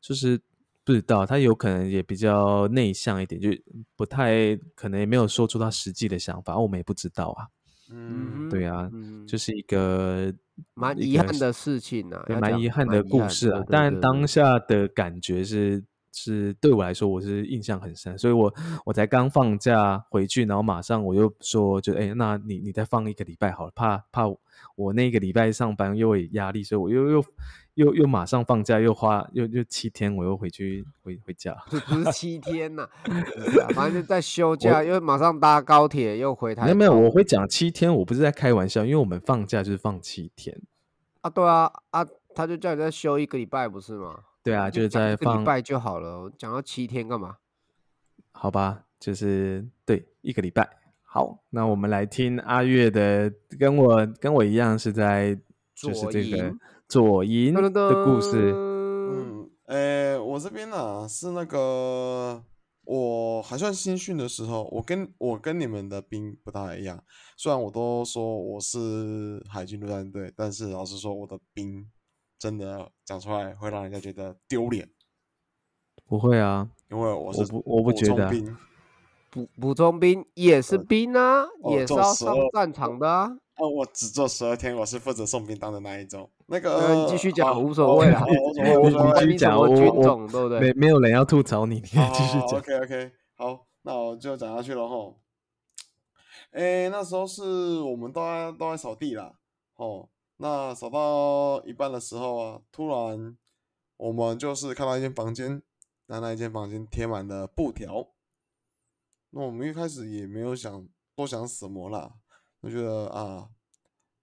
[0.00, 0.40] 就是
[0.84, 3.50] 不知道，他有可能也比较内向一点，就
[3.94, 7.46] 不太可能也没有说出他实际的想法，我们也不知道啊。
[7.92, 10.32] 嗯，对啊，嗯，就是一个
[10.74, 13.62] 蛮遗憾的事情啊，蛮遗憾的故事啊。
[13.68, 18.52] 但对当下的感觉是是对我来说，我是印象很深，所以我
[18.84, 24.22] 我才刚放假回去，然后马上我又说，就哎，那你你再放一个礼拜好了，怕怕
[24.76, 27.24] 我那个礼拜上班又有压力，所以我又又
[27.76, 31.54] 又又马上放假，又花又又七天，我又回去回回家。
[31.70, 32.88] 不不是 七天呐、
[33.74, 40.58] 反正就在休假，又马上搭高铁又回台没有没有，我会讲七天，我不是在开玩笑，因为我们放假就是放七天。
[41.20, 44.20] 啊，对啊啊，他就叫你再休一个礼拜，不是吗？
[44.42, 47.36] 对啊，就是在放个礼拜就好了，讲到七天干嘛？
[48.32, 50.66] 好吧，就是对一个礼拜。
[51.02, 55.38] 好，那我们来听阿月的，跟我跟我一样是在
[55.74, 56.58] 就是这个营
[56.88, 58.52] 左营的故事。
[58.54, 62.42] 嗯，诶，我这边呢、是那个
[62.84, 67.02] 我还算新训的时候，我跟我跟你们的兵不太一样，
[67.36, 71.90] 虽然我都说我是海军陆战队，但是老实说，我的兵
[72.38, 74.88] 真的讲出来会让人家觉得丢脸，
[76.06, 78.30] 不会啊，因为我是我不我不补觉得
[79.36, 83.30] 补补充兵也是呃兵啊，哦也是要上战场的啊。
[83.58, 86.30] 哦，我只做十二天，我是负责送兵当的那一种。
[86.46, 89.32] 那个，呃你继续讲好无所谓啦好无所谓，你。
[89.32, 90.72] 继续讲我我军种，对不没对？
[90.72, 92.58] 没有人要吐槽你，你继续讲。
[92.58, 95.18] OK OK，好，那我就讲下去了吼。
[96.52, 99.32] 诶，那时候是我们都在都在扫地啦，
[99.76, 103.36] 哦，那扫到一半的时候啊，突然
[103.98, 105.62] 我们就是看到一间房间，
[106.06, 108.06] 那那一间房间贴满了布条。
[109.36, 112.10] 那我们一开始也没有想多想什么啦，
[112.62, 113.50] 就觉得啊，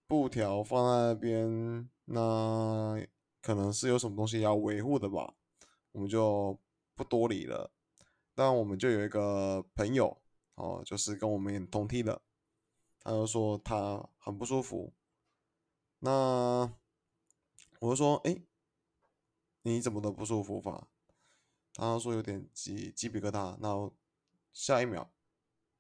[0.08, 3.00] 布条放在那边，那
[3.40, 5.36] 可能是有什么东西要维护的吧，
[5.92, 6.60] 我们就
[6.96, 7.72] 不多理了。
[8.34, 10.20] 但我们就有一个朋友
[10.56, 12.20] 哦，就是跟我们同梯的，
[13.00, 14.96] 他就说他很不舒服。
[16.00, 16.74] 那
[17.80, 18.42] 我就说，哎，
[19.62, 20.88] 你怎么都不舒服吧？
[21.76, 23.94] 他说有点鸡鸡皮疙瘩，然后
[24.54, 25.14] 下一秒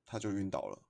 [0.03, 0.83] 他就晕倒了。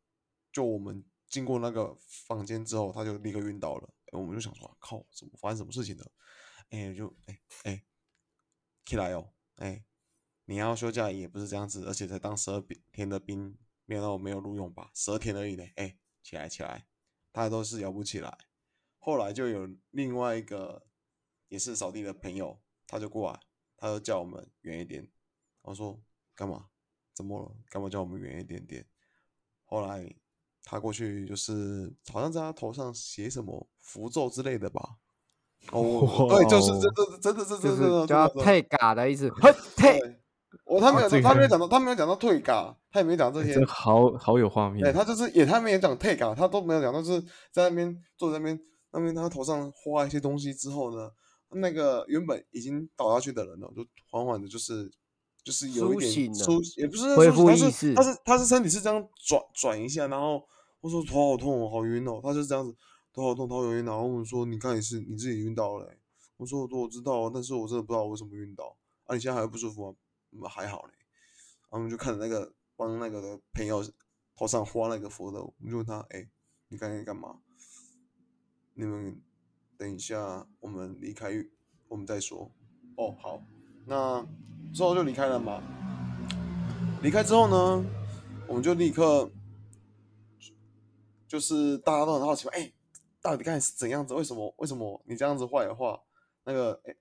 [0.52, 1.96] 就我们经过那个
[2.28, 3.94] 房间之后，他就立刻晕倒了。
[4.12, 6.12] 我们就想说，靠，怎么发生什么事情了？
[6.70, 7.84] 哎，就哎哎，
[8.86, 9.84] 起来哦，哎，
[10.46, 14.92] 你要休假也不是这样子，而且才当十二天的兵，没有没有录用吧？
[14.94, 16.88] 十二天而已呢，哎，起来起来，
[17.32, 18.38] 他都是摇不起来。
[19.00, 20.88] 后来就有另外一个
[21.48, 23.40] 也是扫地的朋友，他就过来，
[23.76, 25.12] 他就叫我们远一点。
[25.62, 26.00] 我说
[26.36, 26.70] 干嘛？
[27.14, 27.52] 怎么了？
[27.70, 28.86] 干嘛叫我们远一点点？
[29.66, 30.14] 后来
[30.64, 34.98] 他过去就是好像在他头上写什么符咒之类的吧。
[35.72, 39.30] 哦，对，就是真的，真的，真的，真的叫退嘎的意思。
[39.78, 40.00] 退，
[40.66, 43.64] 我他没有，他没有讲到，他没有讲到退嘎，他也没讲这些。
[43.66, 44.84] 好好有画面。
[44.84, 47.22] 对，他就是也他没有讲退嘎，他都没有讲，就是
[47.52, 48.60] 在那边坐在那边。
[48.96, 51.10] 那边他头上画一些东西之后呢，
[51.50, 54.88] 那个原本已经倒下去的人呢，就缓缓的，就是
[55.44, 60.48] 就是有一点出，也不是恢复意识，他是他是身体是这样转转一下，然后
[60.80, 62.76] 我说头好痛，好晕哦，他就这样子
[63.14, 65.94] 头好痛，头好晕，然后我们说你看你是你自己晕倒了，
[66.38, 69.96] 我说我说我知道，但是我真的不知道我为什么晕倒，啊你现在还不舒服
[70.32, 70.50] 吗？
[70.50, 70.94] 还好嘞，
[71.70, 73.84] 然后我们就看着那个帮那个的朋友
[74.36, 76.28] 头上画那个符的，我们就问他，哎，
[76.70, 77.40] 你刚才干嘛？
[78.76, 79.22] 你们
[79.78, 81.32] 等一下，我们离开，
[81.88, 82.50] 我们再说。
[82.96, 83.44] 哦，好，
[83.86, 84.26] 那
[84.74, 85.62] 之后就离开了嘛。
[87.02, 87.86] 离开之后呢，
[88.48, 89.30] 我们就立刻，
[91.28, 92.52] 就是大家都很好奇嘛。
[92.54, 92.72] 哎，
[93.22, 94.14] 到底刚才是怎样子？
[94.14, 94.54] 为什么？
[94.58, 96.02] 为什么你这样子坏话？
[96.44, 96.96] 那个，哎，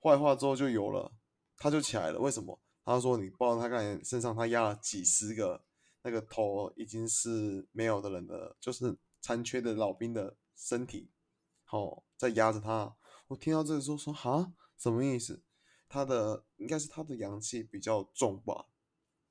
[0.00, 1.12] 坏话之后就有了，
[1.56, 2.18] 他就起来了。
[2.18, 2.58] 为什么？
[2.84, 5.62] 他说你抱他刚才身上他压了几十个，
[6.02, 10.36] 那个头已经是没有的人的，就是残缺的老兵的。
[10.54, 11.10] 身体，
[11.64, 12.94] 好，在压着他。
[13.26, 15.42] 我听到这个时候说：“哈，什么意思？
[15.92, 18.64] 他的应该是他的阳气比较重吧？”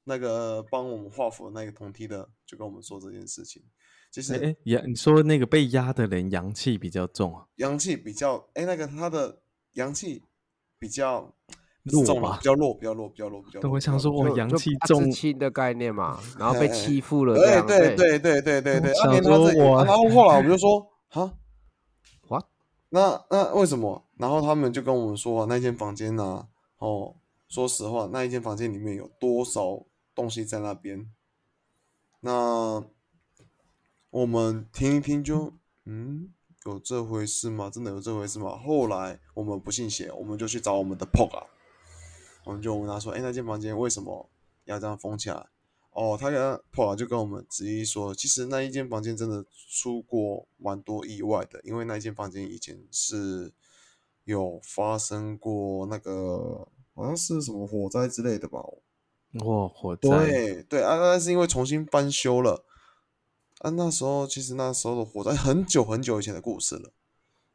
[0.06, 3.64] 那个帮我们画符的那个同梯的就跟我们说这件事情。
[4.12, 7.46] 就是，哎，阳，你说那个被压的人阳气比较重啊？
[7.56, 9.42] 阳气比较，哎，那个他的
[9.74, 10.22] 阳气
[10.78, 11.34] 比较
[11.84, 12.38] 弱吧？
[12.38, 13.72] 比较弱，比较弱，比较弱，比较弱。
[13.72, 18.94] 我想说，我阳气重轻的概念嘛，然后被 欺负了，对对对对对对对。
[18.94, 20.86] 想说我，然后后来我们就说。
[21.14, 21.34] 哈，what？
[22.94, 24.06] 那那为什么？
[24.18, 26.50] 然后他们就跟我们说，那间房间呢？
[26.78, 27.16] 哦，
[27.48, 31.10] 说实话，那一间房间里面有多少东西在那边？
[32.20, 32.84] 那
[34.10, 35.54] 我们听一听，就
[35.86, 36.34] 嗯，
[36.66, 37.70] 有这回事吗？
[37.70, 38.58] 真的有这回事吗？
[38.58, 41.48] 后来我们不信邪，我们就去找我们的 POG 啊，
[42.44, 44.30] 我们就问他说：“哎，那间房间为什么
[44.66, 45.48] 要这样封起来？”
[45.92, 53.52] 哦，他跟破就跟我们直接说，其实那一间房间真的出过蛮多意外的，因为那一间房间以前是
[54.24, 58.60] 有发生过那个好像是什么火灾之类的吧？
[59.44, 60.10] 哇，火灾！
[60.10, 62.64] 对对啊，那是因为重新翻修了
[63.60, 63.70] 啊。
[63.72, 66.92] 那时候其实那时候的火灾很久很久以前的故事了。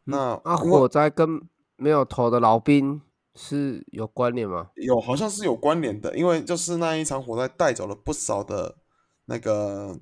[0.05, 1.41] 那啊火灾跟
[1.77, 3.01] 没有头的老兵。
[3.37, 4.71] 是有关联吗？
[4.77, 8.79] 有，好像是有关联的，因为就是那一场火灾带走了不少的
[9.27, 10.01] 那个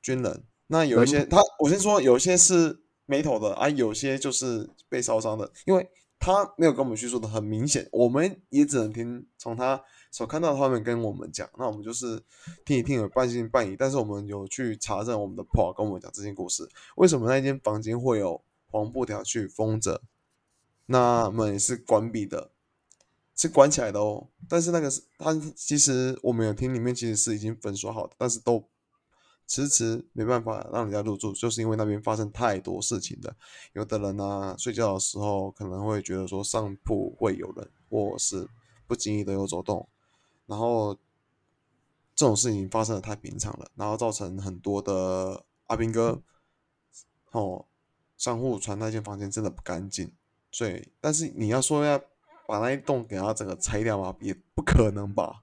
[0.00, 0.44] 军人。
[0.68, 5.52] 那有一些他，我先说，有些是没头的啊，有些就是被烧伤的。
[5.66, 5.86] 因为
[6.18, 11.46] 他没有跟我们叙述的很明显，我们也只能听从他所看到的画面跟我们讲。
[11.58, 12.22] 那我们就是
[12.64, 13.76] 听一听，有半信半疑。
[13.76, 20.00] 但是我们有去查证我们的 PO 跟我们讲这件故事，为什么那间房间会有黄布条去封着？
[20.86, 22.50] 那门是关闭的。
[23.34, 28.62] 是关起来的哦，但是那个是它其实我们有听里面其实是已经粉刷好的，但是都
[29.46, 33.34] 迟迟没办法让人家入住，就是因为那边发生太多事情了。
[33.72, 38.46] 有的人呢睡觉的时候可能会觉得说上铺会有人，或是
[38.86, 39.88] 不经意的有走动，
[40.46, 40.94] 然后
[42.14, 46.22] 这种事情发生的太平常了，然后造成很多的阿兵哥
[47.30, 47.64] 哦，
[48.18, 50.12] 商户传那间房间真的不干净，
[50.50, 52.00] 所以但是你要说要。
[52.52, 54.14] 把那一栋给他整个拆掉吗？
[54.20, 55.36] 也不可能吧。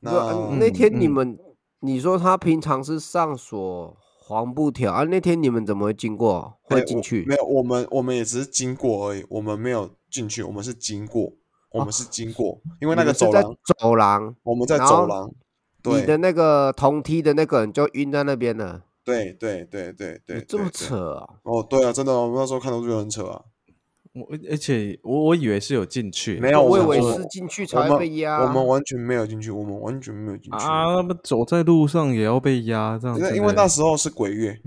[0.00, 0.10] 那
[0.58, 1.38] 那天你们，
[1.78, 5.04] 你说他平常是上锁黄布条啊？
[5.04, 6.58] 那天你们怎么会经过？
[6.62, 7.24] 会进去？
[7.24, 11.32] 没有，我们我们也只是经过而已，我们没有进去，我们是经过，
[11.70, 15.32] 我们是经过，因为那个走廊，走廊，我们在走廊。
[15.84, 18.82] 你的那个同梯的那个人就晕在那边了。
[19.04, 21.34] 对对对对对，这么扯啊！
[21.44, 23.44] 哦，对啊，真的，我们那时候看到就很扯啊。
[24.20, 28.42] 我而且我我以为是有进去，没有，我以为是进去才会被压。
[28.42, 30.96] 我们完全没有进去，我们完全没有进去啊！
[30.96, 33.18] 那么走在路上也要被压这样？
[33.18, 34.60] 因为因为那时候是鬼月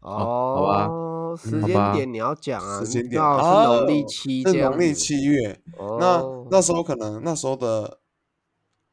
[0.00, 0.86] 哦，好吧。
[0.86, 4.94] 哦，时间点你要讲啊，时间点是农历哦七是农历。
[4.94, 7.98] 七月，哦，那那时候可能那时候的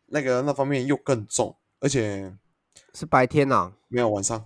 [0.07, 2.33] 那个那方面又更重，而且
[2.93, 4.45] 是白天呐、没有晚上。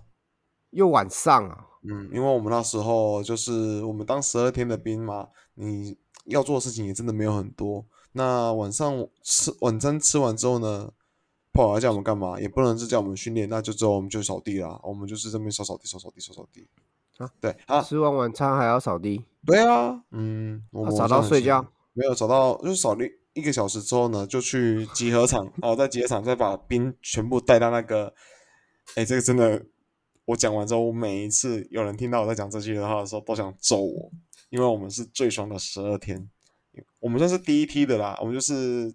[0.72, 1.66] 又晚上啊。
[1.84, 7.86] 嗯，因为我们那时候就是我们当十二天的兵嘛，你要做的事情也真的没有很多。
[8.14, 10.92] 那晚上吃晚餐吃完之后呢，
[11.54, 12.40] 炮友要叫我们干嘛？
[12.40, 14.80] 也不能是叫我们训练，那就之后我们就扫地啦。
[14.84, 16.68] 我们就是这边扫扫地、扫扫地、扫扫地。
[17.18, 21.64] 啊，对啊，吃完晚餐还要扫地，对啊，嗯，我们啊扫到睡觉，
[21.94, 28.12] 没有扫到，就是扫地一个小时之后呢，就去集合场，然后在集合场再把兵全部带到那个，
[28.96, 29.64] 哎，这个真的，
[30.32, 34.10] 我讲完之后，我每一次有人听到我在讲这句话的时候，都想揍我，
[34.50, 36.30] 因为我们是最爽的十二天，
[37.00, 38.94] 我们算是第一批的啦，我们就是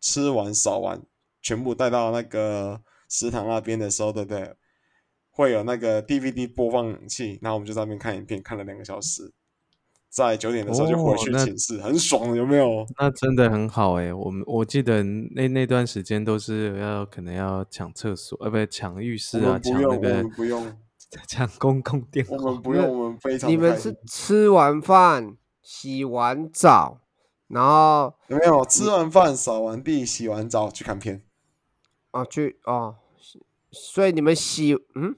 [0.00, 1.02] 吃完扫完，
[1.42, 4.54] 全部带到那个食堂那边的时候，对不对？
[5.30, 9.32] 会有那个 DVD 播放器，然后我们就在那边看影片，看了两个小时，
[10.16, 12.86] 在九点的时候就回去寝室，很爽，有没有？
[12.98, 20.74] 那真的很好哎、我们我记得那那段时间都是要可能要抢厕所，呃，不是抢浴室啊，抢那个不用，
[21.28, 22.50] 抢公共电我话。
[22.52, 27.02] 们不用，我们非常你们是吃完饭、洗完澡，
[27.48, 28.64] 然后有没有？
[28.64, 31.22] 吃完饭、扫完地、洗完澡去看片。
[32.12, 32.94] 啊去哦，
[33.70, 35.16] 所以你们洗嗯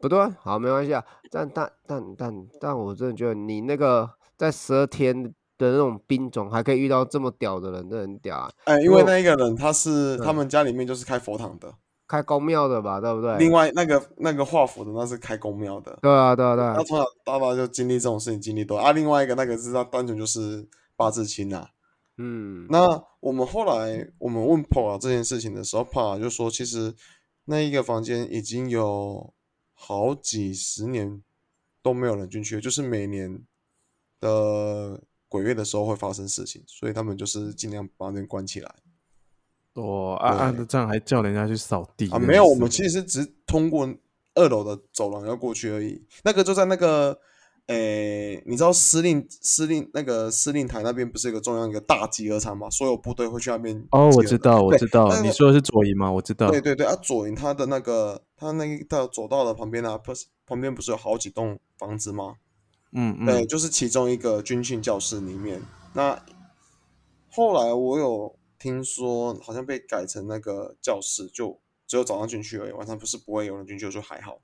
[0.00, 1.04] 不对，好没关系啊。
[1.30, 8.50] 但但但但但我真的觉得你那个在十二天的那种兵种还可以遇到这么屌的人，真的很屌啊！
[8.64, 11.72] 哎，因为那一个人他是他嗯们家里面就是开佛堂的，
[12.08, 13.36] 开公庙的吧，对不对？
[13.36, 15.98] 另外那个那个画符的那是开公庙的。
[16.00, 18.92] 对啊对啊对啊他，从小到大就经历这种事情经历多啊。
[18.92, 21.68] 另外一个那个是他单纯就是八字亲啊。
[22.16, 26.94] 嗯，那我们后来我们问 Paul 这件事情的时候，Paul 就说，其实
[27.44, 29.32] 那一个房间已经有
[29.82, 31.22] 好几十年
[31.82, 33.42] 都没有人进去，就是每年
[34.20, 38.74] 的鬼月的时候会发生事情，所以他们就是尽量把那边关起来
[39.72, 42.18] 哦暗暗的这样还叫人家去扫地啊。
[42.18, 43.88] 没有，我们其实只通过
[44.34, 46.04] 二楼的走廊要过去而已。
[46.22, 47.18] 那个就在那个。
[47.72, 52.68] 诶，你知道司令司令那个司令台那边不是有个中央一个大集合场吗？
[52.68, 56.10] 所有部队会去那边哦，我知道，我对知道，你说的是左营吗？
[56.10, 56.50] 我知道。
[56.50, 62.38] 对对对，啊，左营它的那个，它那个到走道的旁边啊，不是旁边不是有好几栋房子吗？
[62.90, 65.62] 嗯对，嗯，就是其中一个军训教室里面。
[65.92, 66.20] 那
[67.30, 74.40] 后来我有听说，好像被改成那个教室，就只有早上进去而已，晚上不是不会有人进去，就还好。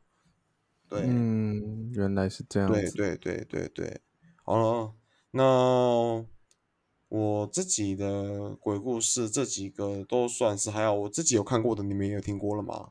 [0.89, 2.81] 对，嗯，原来是这样子。
[2.93, 4.01] 对对对对对，
[4.45, 4.93] 好了，
[5.31, 6.25] 那
[7.09, 12.89] 我自己的鬼故事这几个都算是还好，我自己有看过的，你们也有听过了吗？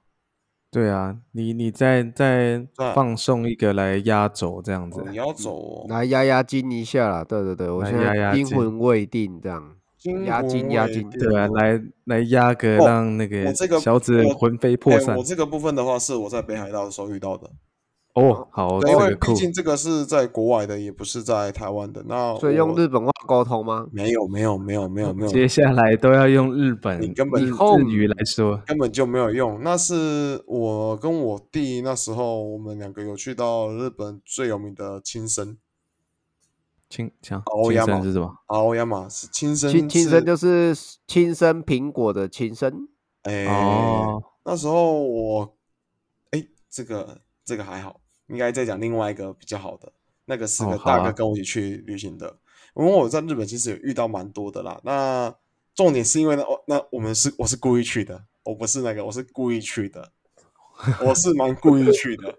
[0.71, 9.77] 对啊，你你再再放送一个来压轴这样子哦，你要走哦，来压压惊一下啦，对对对，我来现在压压惊阴魂未定这样。
[10.25, 15.23] 压惊压惊对啊，哦来来压个哦让那个小子魂飞魄散哎我。
[15.23, 17.49] 这个部分的话，是我在北海道的时候遇到的。
[18.16, 19.16] 哦，好，对，因为。
[19.16, 22.03] 毕竟这个是在国外的，也不是在台湾的。
[22.07, 23.88] 那所以用日本话沟通吗？
[23.91, 28.61] 没有没有没有没有没有， 接下来都要用日本你根本日以后日语来说。
[28.66, 29.61] 根本就没有用。
[29.61, 35.57] 那是我跟我弟那时候，我们两个有去到日本最有名的青森，
[36.89, 38.34] 亲强亲欧亚马是什么？
[38.45, 40.74] 奥亚马是青森亲亲是生就是
[41.05, 42.88] 亲生苹果的亲生。
[43.24, 45.57] 哎、哦，那时候我
[46.32, 49.91] 哎、这个这个还好，应该再讲另外一个比较好的，
[50.26, 52.38] 那个是个大哥跟我一起去旅行的。
[52.76, 54.80] 因为我在日本其实有遇到蛮多的啦。
[54.84, 55.34] 那
[55.73, 60.11] 重点是因为呢，哦，那我们是我是故意去的，我不是那个，我是故意去的，
[61.05, 62.36] 我是蛮故意去的。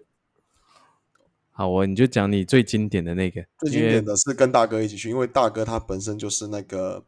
[1.51, 7.03] 好，我你就讲你最经典的那个，最经典的是跟大哥一起去，因为大哥他本身就是那个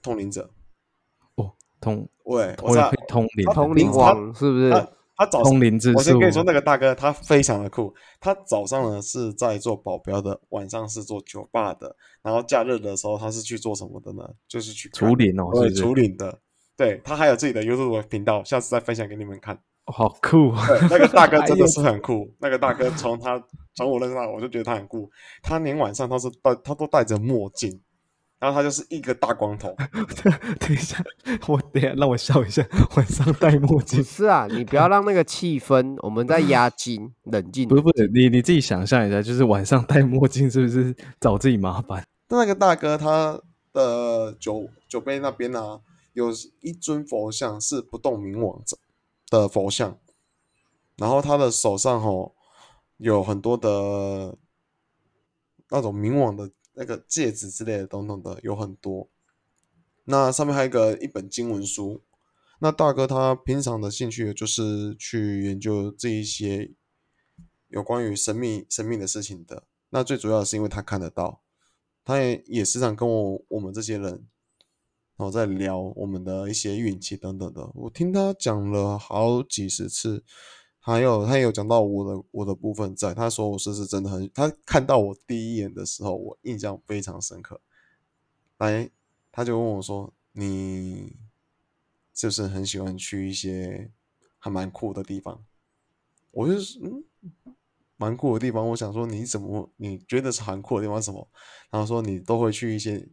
[0.00, 0.48] 通灵者。
[1.34, 4.70] 哦，通喂，我在通灵，通灵王是不是？
[5.24, 7.94] 他他早通灵之术我先跟你说，那个大哥他非常的酷。
[8.20, 14.28] 他早上呢是在做保镖的，晚上是做酒吧的，然后假日的时候他是去做什么的呢？
[14.48, 15.82] 就是去看除灵哦，是对不是？
[15.82, 16.38] 除灵的。
[16.76, 19.54] 对他还有自己的 YouTube 频道，下次再分享给你们看。
[19.84, 20.64] 哦好酷啊！
[20.88, 22.32] 那个大哥真的 是很酷。
[22.38, 23.42] 那个大哥从他
[23.74, 25.10] 从我认识他，我就觉得他很酷。
[25.42, 27.80] 他连晚上他是戴他都戴着墨镜，
[28.42, 29.72] 然后他就是一个大光头。
[30.58, 31.00] 等一下，
[31.46, 32.66] 我等一下让我笑一下，
[32.96, 34.02] 晚上戴墨镜。
[34.02, 37.68] 是啊，你不要让那个气氛，我们在压惊，冷静。
[37.68, 42.04] 不是不是，你你自己想象一下，就是晚上戴墨镜是不是找自己麻烦？
[42.26, 43.40] 但那个大哥他
[43.72, 45.80] 的酒酒杯那边呢、
[46.12, 46.32] 有
[46.62, 48.76] 一尊佛像是不动明王者
[49.30, 49.96] 的佛像，
[50.96, 52.34] 然后他的手上吼
[52.96, 54.36] 有很多的
[55.70, 59.08] 那种冥王的那个戒指之类的等等的有很多。
[60.04, 62.02] 那上面还有一个一本经文书。
[62.58, 66.70] 那大哥他平常的兴趣就是去研究这一些
[67.66, 69.64] 有关于神秘神秘的事情的。
[69.90, 71.42] 那最主要的是因为他看得到，
[72.04, 74.10] 他也也时常跟我我们这些人，
[75.16, 77.68] 然后在聊我们的一些运气等等的。
[77.74, 80.24] 我听他讲了好几十次，
[80.84, 87.60] 还有他也有讲到我的我的部分，在他说我是是真的很，他看到我第一眼的时候，我印象非常深刻。
[88.58, 88.90] 来，
[89.30, 91.16] 他就问我说：“你？”
[92.14, 93.90] 是不是很喜欢去一些
[94.38, 95.42] 还蛮酷的地方？
[96.30, 97.02] 我就是嗯，
[97.96, 98.68] 蛮酷的地方。
[98.68, 101.26] 我想说，你怎么你觉得是很酷的地方什么？
[101.70, 103.08] 然后说你都会去一些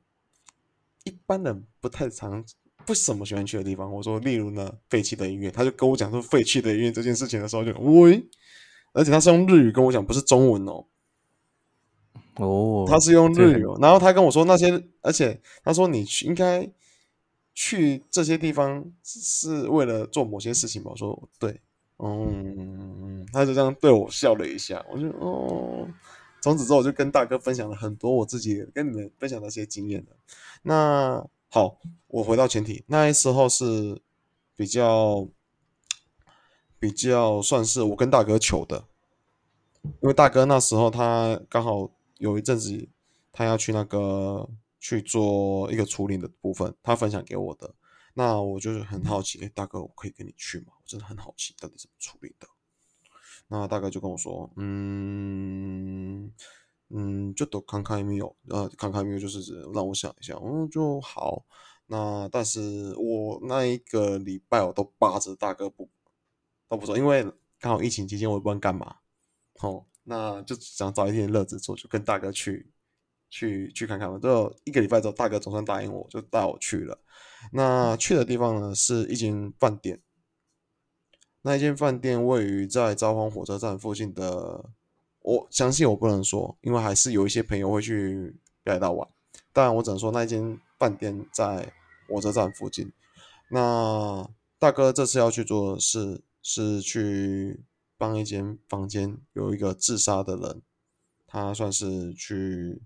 [1.05, 2.43] 一般人不太常、
[2.89, 3.93] 不怎么喜欢去的地方。
[3.93, 5.51] 我说，例如呢，废弃的医院。
[5.51, 8.25] 他就跟我讲说废弃的医院这件事情的时候，就喂，
[8.93, 10.85] 而且他是用日语跟我讲，不是中文哦。
[12.37, 13.63] 哦，他是用日语。
[13.79, 16.67] 然后他跟我说那些，而且他说你去应该。
[17.55, 20.91] 去这些地方是为了做某些事情吧？
[20.91, 21.59] 我说对，
[21.97, 24.81] 嗯，他就这样对我笑了一下。
[24.89, 25.85] 我就哦，
[26.41, 30.15] 从此之后我就跟大哥分享了很多我自己跟你们分享的一些经验的。
[30.61, 34.01] 那好，我回到前提，那时候是
[34.55, 35.27] 比较
[36.79, 38.85] 比较算是我跟大哥求的，
[39.83, 42.87] 因为大哥那时候他刚好有一阵子
[43.31, 44.49] 他要去那个。
[44.81, 47.75] 去做一个处理的部分，他分享给我的，
[48.13, 50.67] 那我就是很好奇，哎，大哥，我可以跟你去吗？
[50.67, 52.47] 我真的很好奇，到底怎么处理的？
[53.49, 56.31] 那大哥就跟我说，嗯
[56.89, 61.45] 嗯，就都看看没有，呃，看看没有，就是让我想一下，嗯，就好。
[61.87, 65.89] 那但是我那一个礼拜我都扒着大哥不
[66.67, 67.23] 都不说，因为
[67.59, 68.97] 刚好疫情期间我也不知道干嘛，
[69.61, 72.71] 哦，那就想找一点乐子做，就跟大哥去。
[73.31, 76.99] 去去看看嘛，就一个礼拜之后，大哥总算答应我，就带我去了。
[77.53, 80.01] 那去的地方呢，是一间饭店。
[81.43, 84.71] 那一间饭店位于在札幌火车站附近的，
[85.21, 89.07] 我相信我不能说，因为还是有一些朋友会去北海道玩。
[89.51, 91.73] 但我只能说，那间饭店在
[92.07, 92.91] 火车站附近。
[93.49, 97.63] 那大哥这次要去做的事，是去
[97.97, 100.61] 帮一间房间有一个自杀的人，
[101.27, 102.81] 他算是去。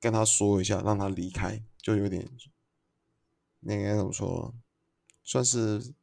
[0.00, 2.28] 跟他说一下，让他离开，就有点，
[3.60, 4.54] 那该怎么说？
[5.22, 5.94] 算是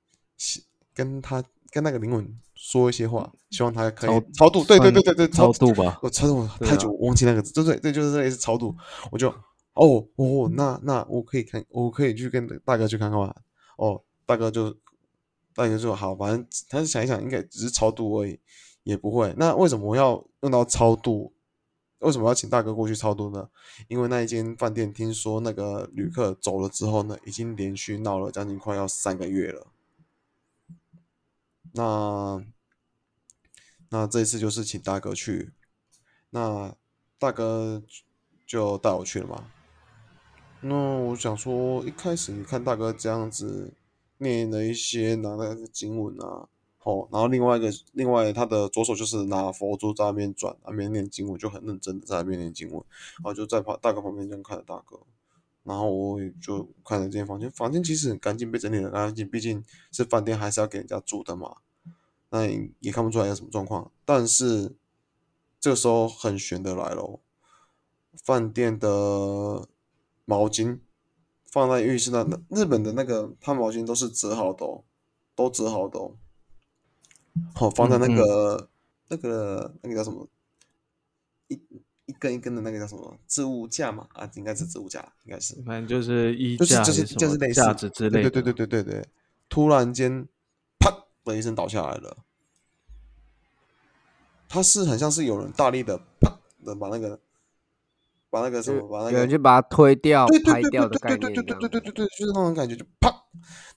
[0.91, 4.63] 跟他跟那个灵魂说一些话，希望他可以超度。
[4.63, 5.99] 对对对对对，超度吧。
[6.03, 7.51] 我超度太久，忘记那个字。
[7.51, 8.75] 对对对，就是类似超度。
[9.11, 9.27] 我就
[9.73, 13.33] 哦哦，那那我可以看，我可以去跟大哥去看看嘛。
[13.77, 14.69] 哦，大哥就
[15.55, 18.39] 大哥就好，反正他想一想，应该只是超度而已，
[18.83, 19.33] 也不会。
[19.37, 21.33] 那为什么要用到超度？
[22.01, 23.49] 为什么要请大哥过去超度呢？
[23.87, 29.65] 因为那一间饭店听说那个旅客走了之后呢，已经连续闹了将近快要三个月了。
[31.73, 32.43] 那
[33.89, 35.51] 那这一次就是请大哥去，
[36.29, 36.75] 那
[37.19, 37.83] 大哥
[38.45, 39.51] 就带我去了嘛。
[40.61, 43.73] 那我想说，一开始你看大哥这样子
[44.17, 46.47] 念了一些拿那个经文啊。
[46.83, 52.83] 哦，然后另外一个，另外他的左手就是拿佛珠在那边转，那边念经文，就很认真的在那边念经文，
[53.17, 54.99] 然后就在旁大哥旁边这样看着大哥，
[55.63, 61.57] 然后我也就看了这间房间，房间其实很干净，被整理的干净，毕竟是饭店，还是要给人家住的嘛，
[62.29, 62.47] 那
[62.79, 63.91] 也看不出来有什么状况。
[64.03, 64.75] 但是
[65.59, 67.19] 这个时候很悬的来了，
[68.23, 69.67] 饭店的
[70.25, 70.79] 毛巾
[71.45, 74.83] 放在浴室那，日本的那个ผ้毛巾都是折好的哦，
[75.35, 76.15] 都折好的哦。
[77.53, 78.69] 好，放在那个
[79.09, 80.40] 那个那个叫什么一
[82.11, 84.05] 一根一根的那个叫什么置物架嘛？
[84.13, 88.29] 啊，应该是置物架，应该是，反正就是衣架，就是就是类似架子之类的。
[88.29, 89.07] 对对对对对对，
[89.47, 90.27] 突然间
[90.79, 90.91] 啪
[91.23, 92.17] 的一声倒下来了。
[94.49, 97.19] 它是很像是有人大力的啪的把那个
[98.29, 101.19] 把那个什么把那个有人就把它推掉、拍掉的概念。
[101.19, 103.09] 对对对对对对对，就是那种感觉，就啪。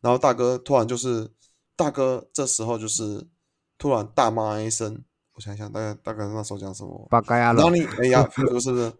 [0.00, 1.30] 然后大哥突然就是
[1.76, 3.26] 大哥这时候就是。
[3.76, 5.02] 突然大骂一声，
[5.34, 7.08] 我想想，大概大概那时候讲什么？
[7.52, 7.84] 哪里？
[8.00, 8.28] 哎呀，
[8.60, 8.92] 是不是？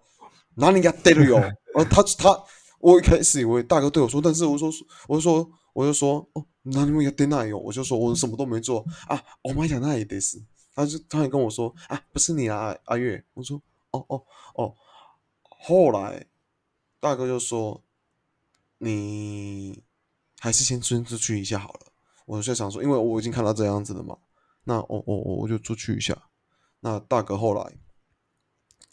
[0.57, 1.37] 哪里给他逮了哟？
[1.75, 2.43] 哦，他他，
[2.81, 4.71] 我一开始以为大哥对我说，但是我说，
[5.09, 7.59] 我就说，我就说，哦，哪里没有逮那哟？
[7.59, 9.21] 我就说我什么都没做啊！
[9.43, 10.43] 我妈讲那也得死，
[10.75, 13.25] 他就他也跟我说啊，不是你啊，阿月。
[13.35, 13.61] 我说，
[13.93, 14.23] 哦哦
[14.55, 14.75] 哦。
[15.67, 16.27] 后来
[17.01, 17.81] 大哥就说，
[18.79, 19.83] 你
[20.39, 21.81] 还是先出去一下好了。
[22.27, 24.17] 我就想说，因为我已经看到这样子了嘛。
[24.65, 26.31] 那我我我我就出去一下。
[26.81, 27.79] 那大哥后来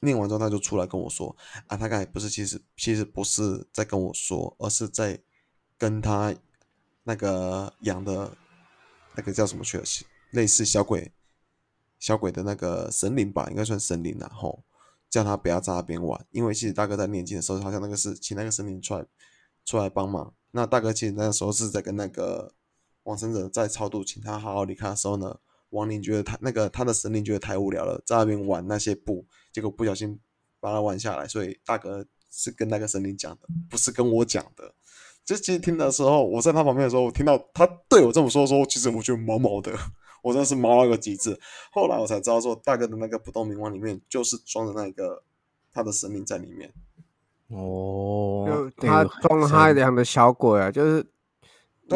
[0.01, 1.36] 念完之后他就出来跟我说
[1.67, 5.22] 啊，他刚才不是其实其实不是在跟我说，而是在
[5.78, 6.34] 跟他
[7.03, 8.36] 那个养的
[9.15, 9.84] 那个叫什么去了，
[10.32, 11.11] 类似小鬼
[11.99, 14.63] 小鬼的那个神灵吧，应该算神灵然后
[15.09, 19.05] 叫他不要在那边玩，因为其实大哥在念经的时候，好像那个是请那个神灵出来
[19.65, 20.34] 出来帮忙。
[20.51, 22.53] 那大哥其实那个时候是在跟那个
[23.03, 25.39] 往生者在超度，请他好好离开的时候呢，
[25.72, 30.17] 亡灵觉得他那个他的神灵觉得太无聊了，在那边玩那些布，结果不小心
[30.61, 34.74] 把它玩下来，所以大哥是跟那个神灵讲的，不是跟我讲的。
[35.24, 39.72] 就其实听的时候，我在他旁边的时候，我听到他对我这么说，说其实我觉得毛毛的，
[40.24, 41.39] 我真的是毛到个极致。
[41.72, 45.24] 后来我才知道，说大哥的那个不动明王里面就是装的那个
[45.72, 46.74] 他的神灵在里面。
[47.49, 51.05] 哦，就他装了他养的小鬼啊，就是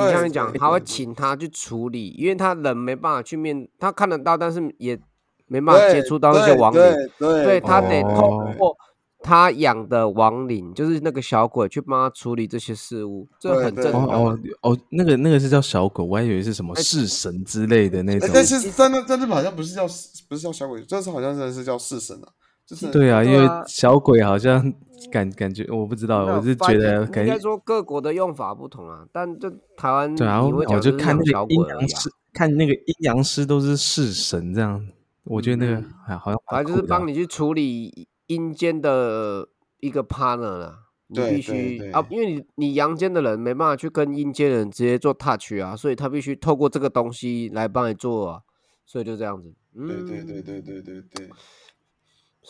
[0.01, 4.99] 你对像你讲，他会请他去处理，因为他人没办法去面，他看得到，但是也
[5.47, 8.75] 没办法接触到那些亡灵，对对所以他得透哦过
[9.21, 14.05] 他养的亡灵，就是那个小鬼去帮他处理这些事物，这很正常。
[14.05, 18.27] 哦哦哦，那个那个是叫小鬼，我还以为是什么哎式神之类的那种。
[18.27, 19.87] 哎但是在那在日本好像不是叫
[20.29, 22.29] 不是叫小鬼，这是好像真的是叫式神啊，
[22.65, 24.73] 就是对啊，因为小鬼好像
[25.11, 34.83] 感感觉我不知道，我是觉得可能应该说各国的用法不同啊，但就台湾对啊，我就看那个阴阳师，看那个阴阳师都是式神这样，
[35.25, 37.13] 我觉得那个嗯还好像反正就是帮你。
[37.13, 39.47] 去处理阴间的
[39.79, 40.79] 一个 partner 啦。
[41.07, 48.41] 你必须啊，因为你你阳间的人没办法去跟阴间人直接做 touch 啊，所以他必须透过这个东西来帮你做啊，
[48.87, 49.53] 所以就这样子。
[49.75, 51.29] 嗯，对对对对对对对。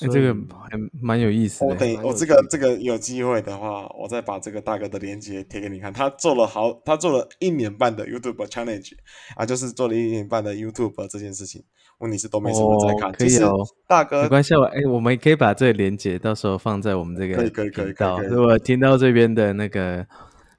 [0.01, 1.67] 哎，这个还蛮有意思的。
[1.67, 5.91] 我等我这个这个有机会的话，我再把这个大哥的链接贴给你看。
[5.93, 8.91] 他做了好，他做了一年半的 YouTube challenge
[9.35, 11.63] 啊，就是做了一年半的 YouTube 这件事情。
[11.99, 18.17] 问题是都没什么在看，就是哦可以哦大哥没关系，我哎，我们可以把这个连接到时候放在我们这个可以可以可以频道。
[18.17, 20.05] 可以可以如果听到这边的那个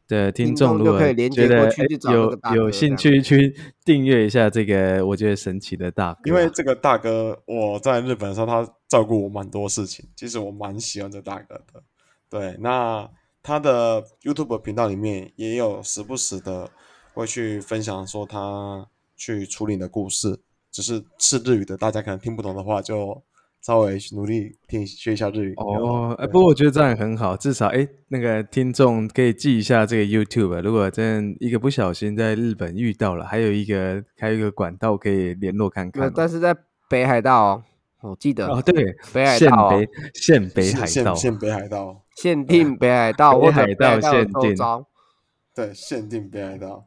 [0.09, 1.71] 的听听众，如果可以连觉得
[2.13, 3.55] 有有兴趣去
[3.85, 11.83] 订阅一下这个，我觉得神奇的大哥啊，因为这个大哥，我在日本的时候，他照顾我蛮多事情，其实我蛮喜欢这大哥的。
[12.29, 13.09] 对，那
[13.43, 16.71] 他的 YouTube 频道里面也有时不时的
[17.15, 18.87] 会去分享说他
[19.17, 20.41] 去处理的故事，
[20.71, 23.23] 只是是日语的，大家可能听不懂的话，就
[23.63, 25.55] 稍微努力听学一下日语。
[25.57, 30.61] 哦，哎，不过我觉得这样也很好，至少哎，那个听众可以记一下这个 YouTube。
[30.63, 36.55] 如果真一个不小心在日本遇到了，还有一个还有一个管道可以联络看看但是在
[36.89, 37.63] 北海道
[38.01, 38.75] 哦，我记得哦，对，
[39.13, 39.71] 北海道
[40.15, 44.57] 限北海道，县县北海道，限定北海道 北海道限定。
[45.55, 46.87] 对，限定北海道。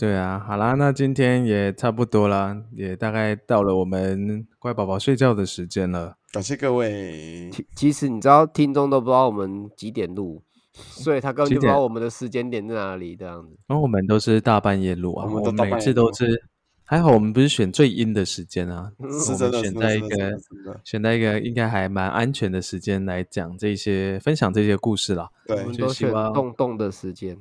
[0.00, 6.16] 对啊，好啦，那今天也差不多啦，也大概到了我们乖宝宝睡觉的时间了。
[6.32, 7.50] 感谢各位。
[7.52, 10.42] 其其实你知道，听众都不知道我们几点录，
[10.72, 13.54] 所以他根本就不知道我们的时间点在哪里，这样子。
[13.66, 16.44] 然后我们都是大半夜录啊，我们都每次都是，
[16.84, 20.40] 还好我们不是选最阴的时间啊， 嗯我们是真的，选在一个
[20.82, 25.28] 选在一个应该还蛮安全的时间来讲这些分享这些故事啦。
[25.46, 27.36] 对我对们都选就希望动动的时间。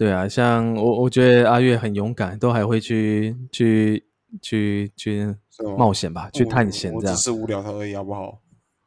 [0.00, 4.02] 对啊，像我我觉得阿月很勇敢，都还会去去
[4.40, 7.22] 去去是吗冒险吧，去探险这样我只。
[7.22, 8.40] 是无聊而已，好不好？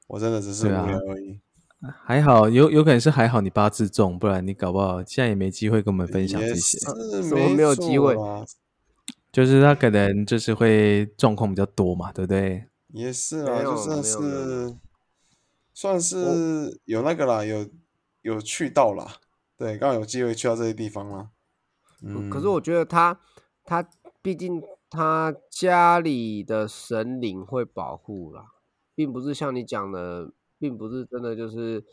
[0.07, 1.39] 我真的只是无对啊聊而已。
[2.03, 6.79] 还好有有可能是还好你八字重，不然你搞不好现在也没机会跟我们分享也这些。
[6.79, 8.45] 是 什么没有机会错啦
[9.31, 12.65] 就是他可能就是会状况比较多嘛，对不对？
[12.91, 14.75] 也是啊，没有就算没有没有是
[15.75, 17.67] 算是有那个啦，有
[18.23, 19.17] 有去到啦，
[19.57, 21.29] 对，刚好有机会去到这些地方啦。
[22.03, 23.19] 嗯，可是我觉得他
[23.63, 23.87] 他
[24.21, 28.45] 毕竟他家里的神灵会保护啦，
[28.95, 31.83] 并不是像你讲的，并不是真的就是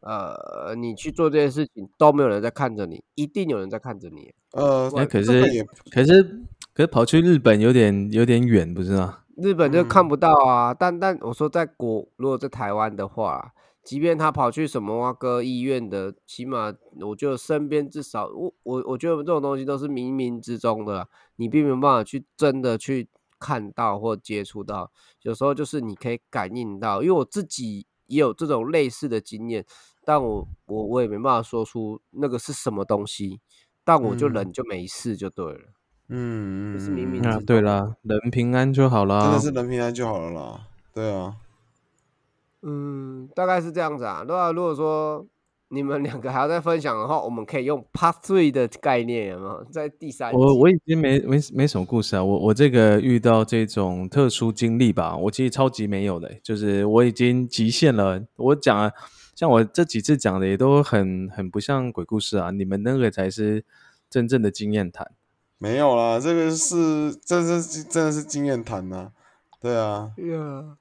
[0.00, 4.34] 呃，你去做这些事情都没有人在看着你，一定有人在看着你。
[4.52, 6.42] 呃，那可是可是
[6.74, 9.20] 可是跑去日本有点有点远，不是吗？
[9.36, 23.08] 日本就看嗯不到啊，但但我说在国，如果在台湾的话，即便他跑去什么蛙哥医院的，起码我觉得身边至少我我我觉得这种东西都是冥冥之中的啦，你并没有办法去真的去
[23.38, 24.90] 看到或接触到，
[25.22, 29.64] 有时候就是你可以感应到，因为我自己也有这种类似的经验，
[30.04, 33.40] 但我我我也没办法说出那个是什么东西，
[33.82, 35.60] 但我就嗯人就没事就对了。
[36.08, 39.22] 嗯嗯，就是冥冥之中对啦，人平安就好啦。
[39.22, 40.68] 真的是人平安就好了啦。
[40.92, 41.36] 对啊，
[42.62, 44.24] 嗯，大概是这样子啊。
[44.24, 45.26] 对啊，如果说
[45.68, 49.64] 你们两个还要再分享的话，我们可以用 Part Three 的概念，有没有？
[49.70, 58.22] 在第三，我我已经没没没什么故事啊，我我这个遇到这种特殊经历吧，我其实超级没有的，就是我已经极限了。
[58.36, 58.92] 我讲啊，
[59.34, 63.64] 像我这几次讲的也都很很不像鬼故事啊，你们那个才是
[64.10, 65.10] 真正的经验谈。
[65.56, 69.10] 没有啦，这个是这是真的是经验谈呐，
[69.58, 70.76] 对啊，呀，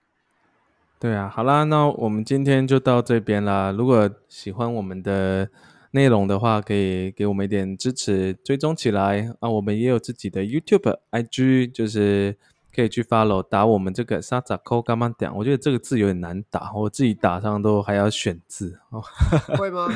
[1.01, 3.71] 对啊，好啦，那我们今天就到这边啦。
[3.75, 5.49] 如果喜欢我们的
[5.93, 9.49] 内容的话，可以给我们一点支持，追踪起来啊。
[9.49, 12.37] 我们也有自己的 YouTube、IG，就是
[12.71, 15.35] 可以去 follow 打我们这个沙扎扣干嘛讲？
[15.35, 19.01] 我觉得这个字有点难打，我自己打上都还要选字哦。
[19.57, 19.87] 会吗？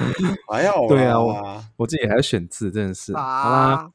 [0.52, 3.16] 还好对啊我我自己还要选字，真的是。
[3.16, 3.92] 好啦，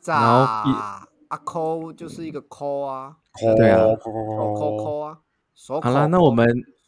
[0.00, 3.16] 炸然后炸啊抠就是一个扣啊，
[3.56, 5.20] 对啊抠抠手抠抠啊，手
[5.68, 6.46] 好啦，抠抠那我们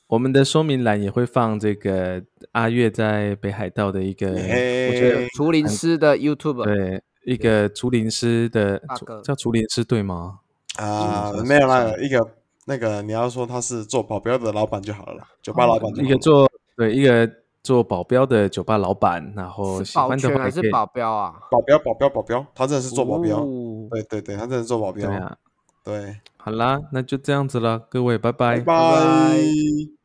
[0.08, 8.80] 我们的说明栏也会放这个阿月在北海道的一个，嘿我觉得竹林师的 YouTube 对一个竹林师的
[9.24, 10.40] 叫竹林师对吗？
[10.76, 12.30] 啊，嗯没有啦，一个
[12.66, 17.28] 那个你要说他是做保镖的老板就好了啦，酒吧老板一个做对一个
[17.62, 21.34] 做保镖的酒吧老板，然后是喜欢的还是保镖啊？
[21.50, 25.36] 保镖保镖保镖，他真的是做保镖，哦对对对，他真的是做保镖，对啊。
[25.84, 26.14] 对，
[26.48, 29.97] 好啦，那就这样子了，各位，拜拜拜拜。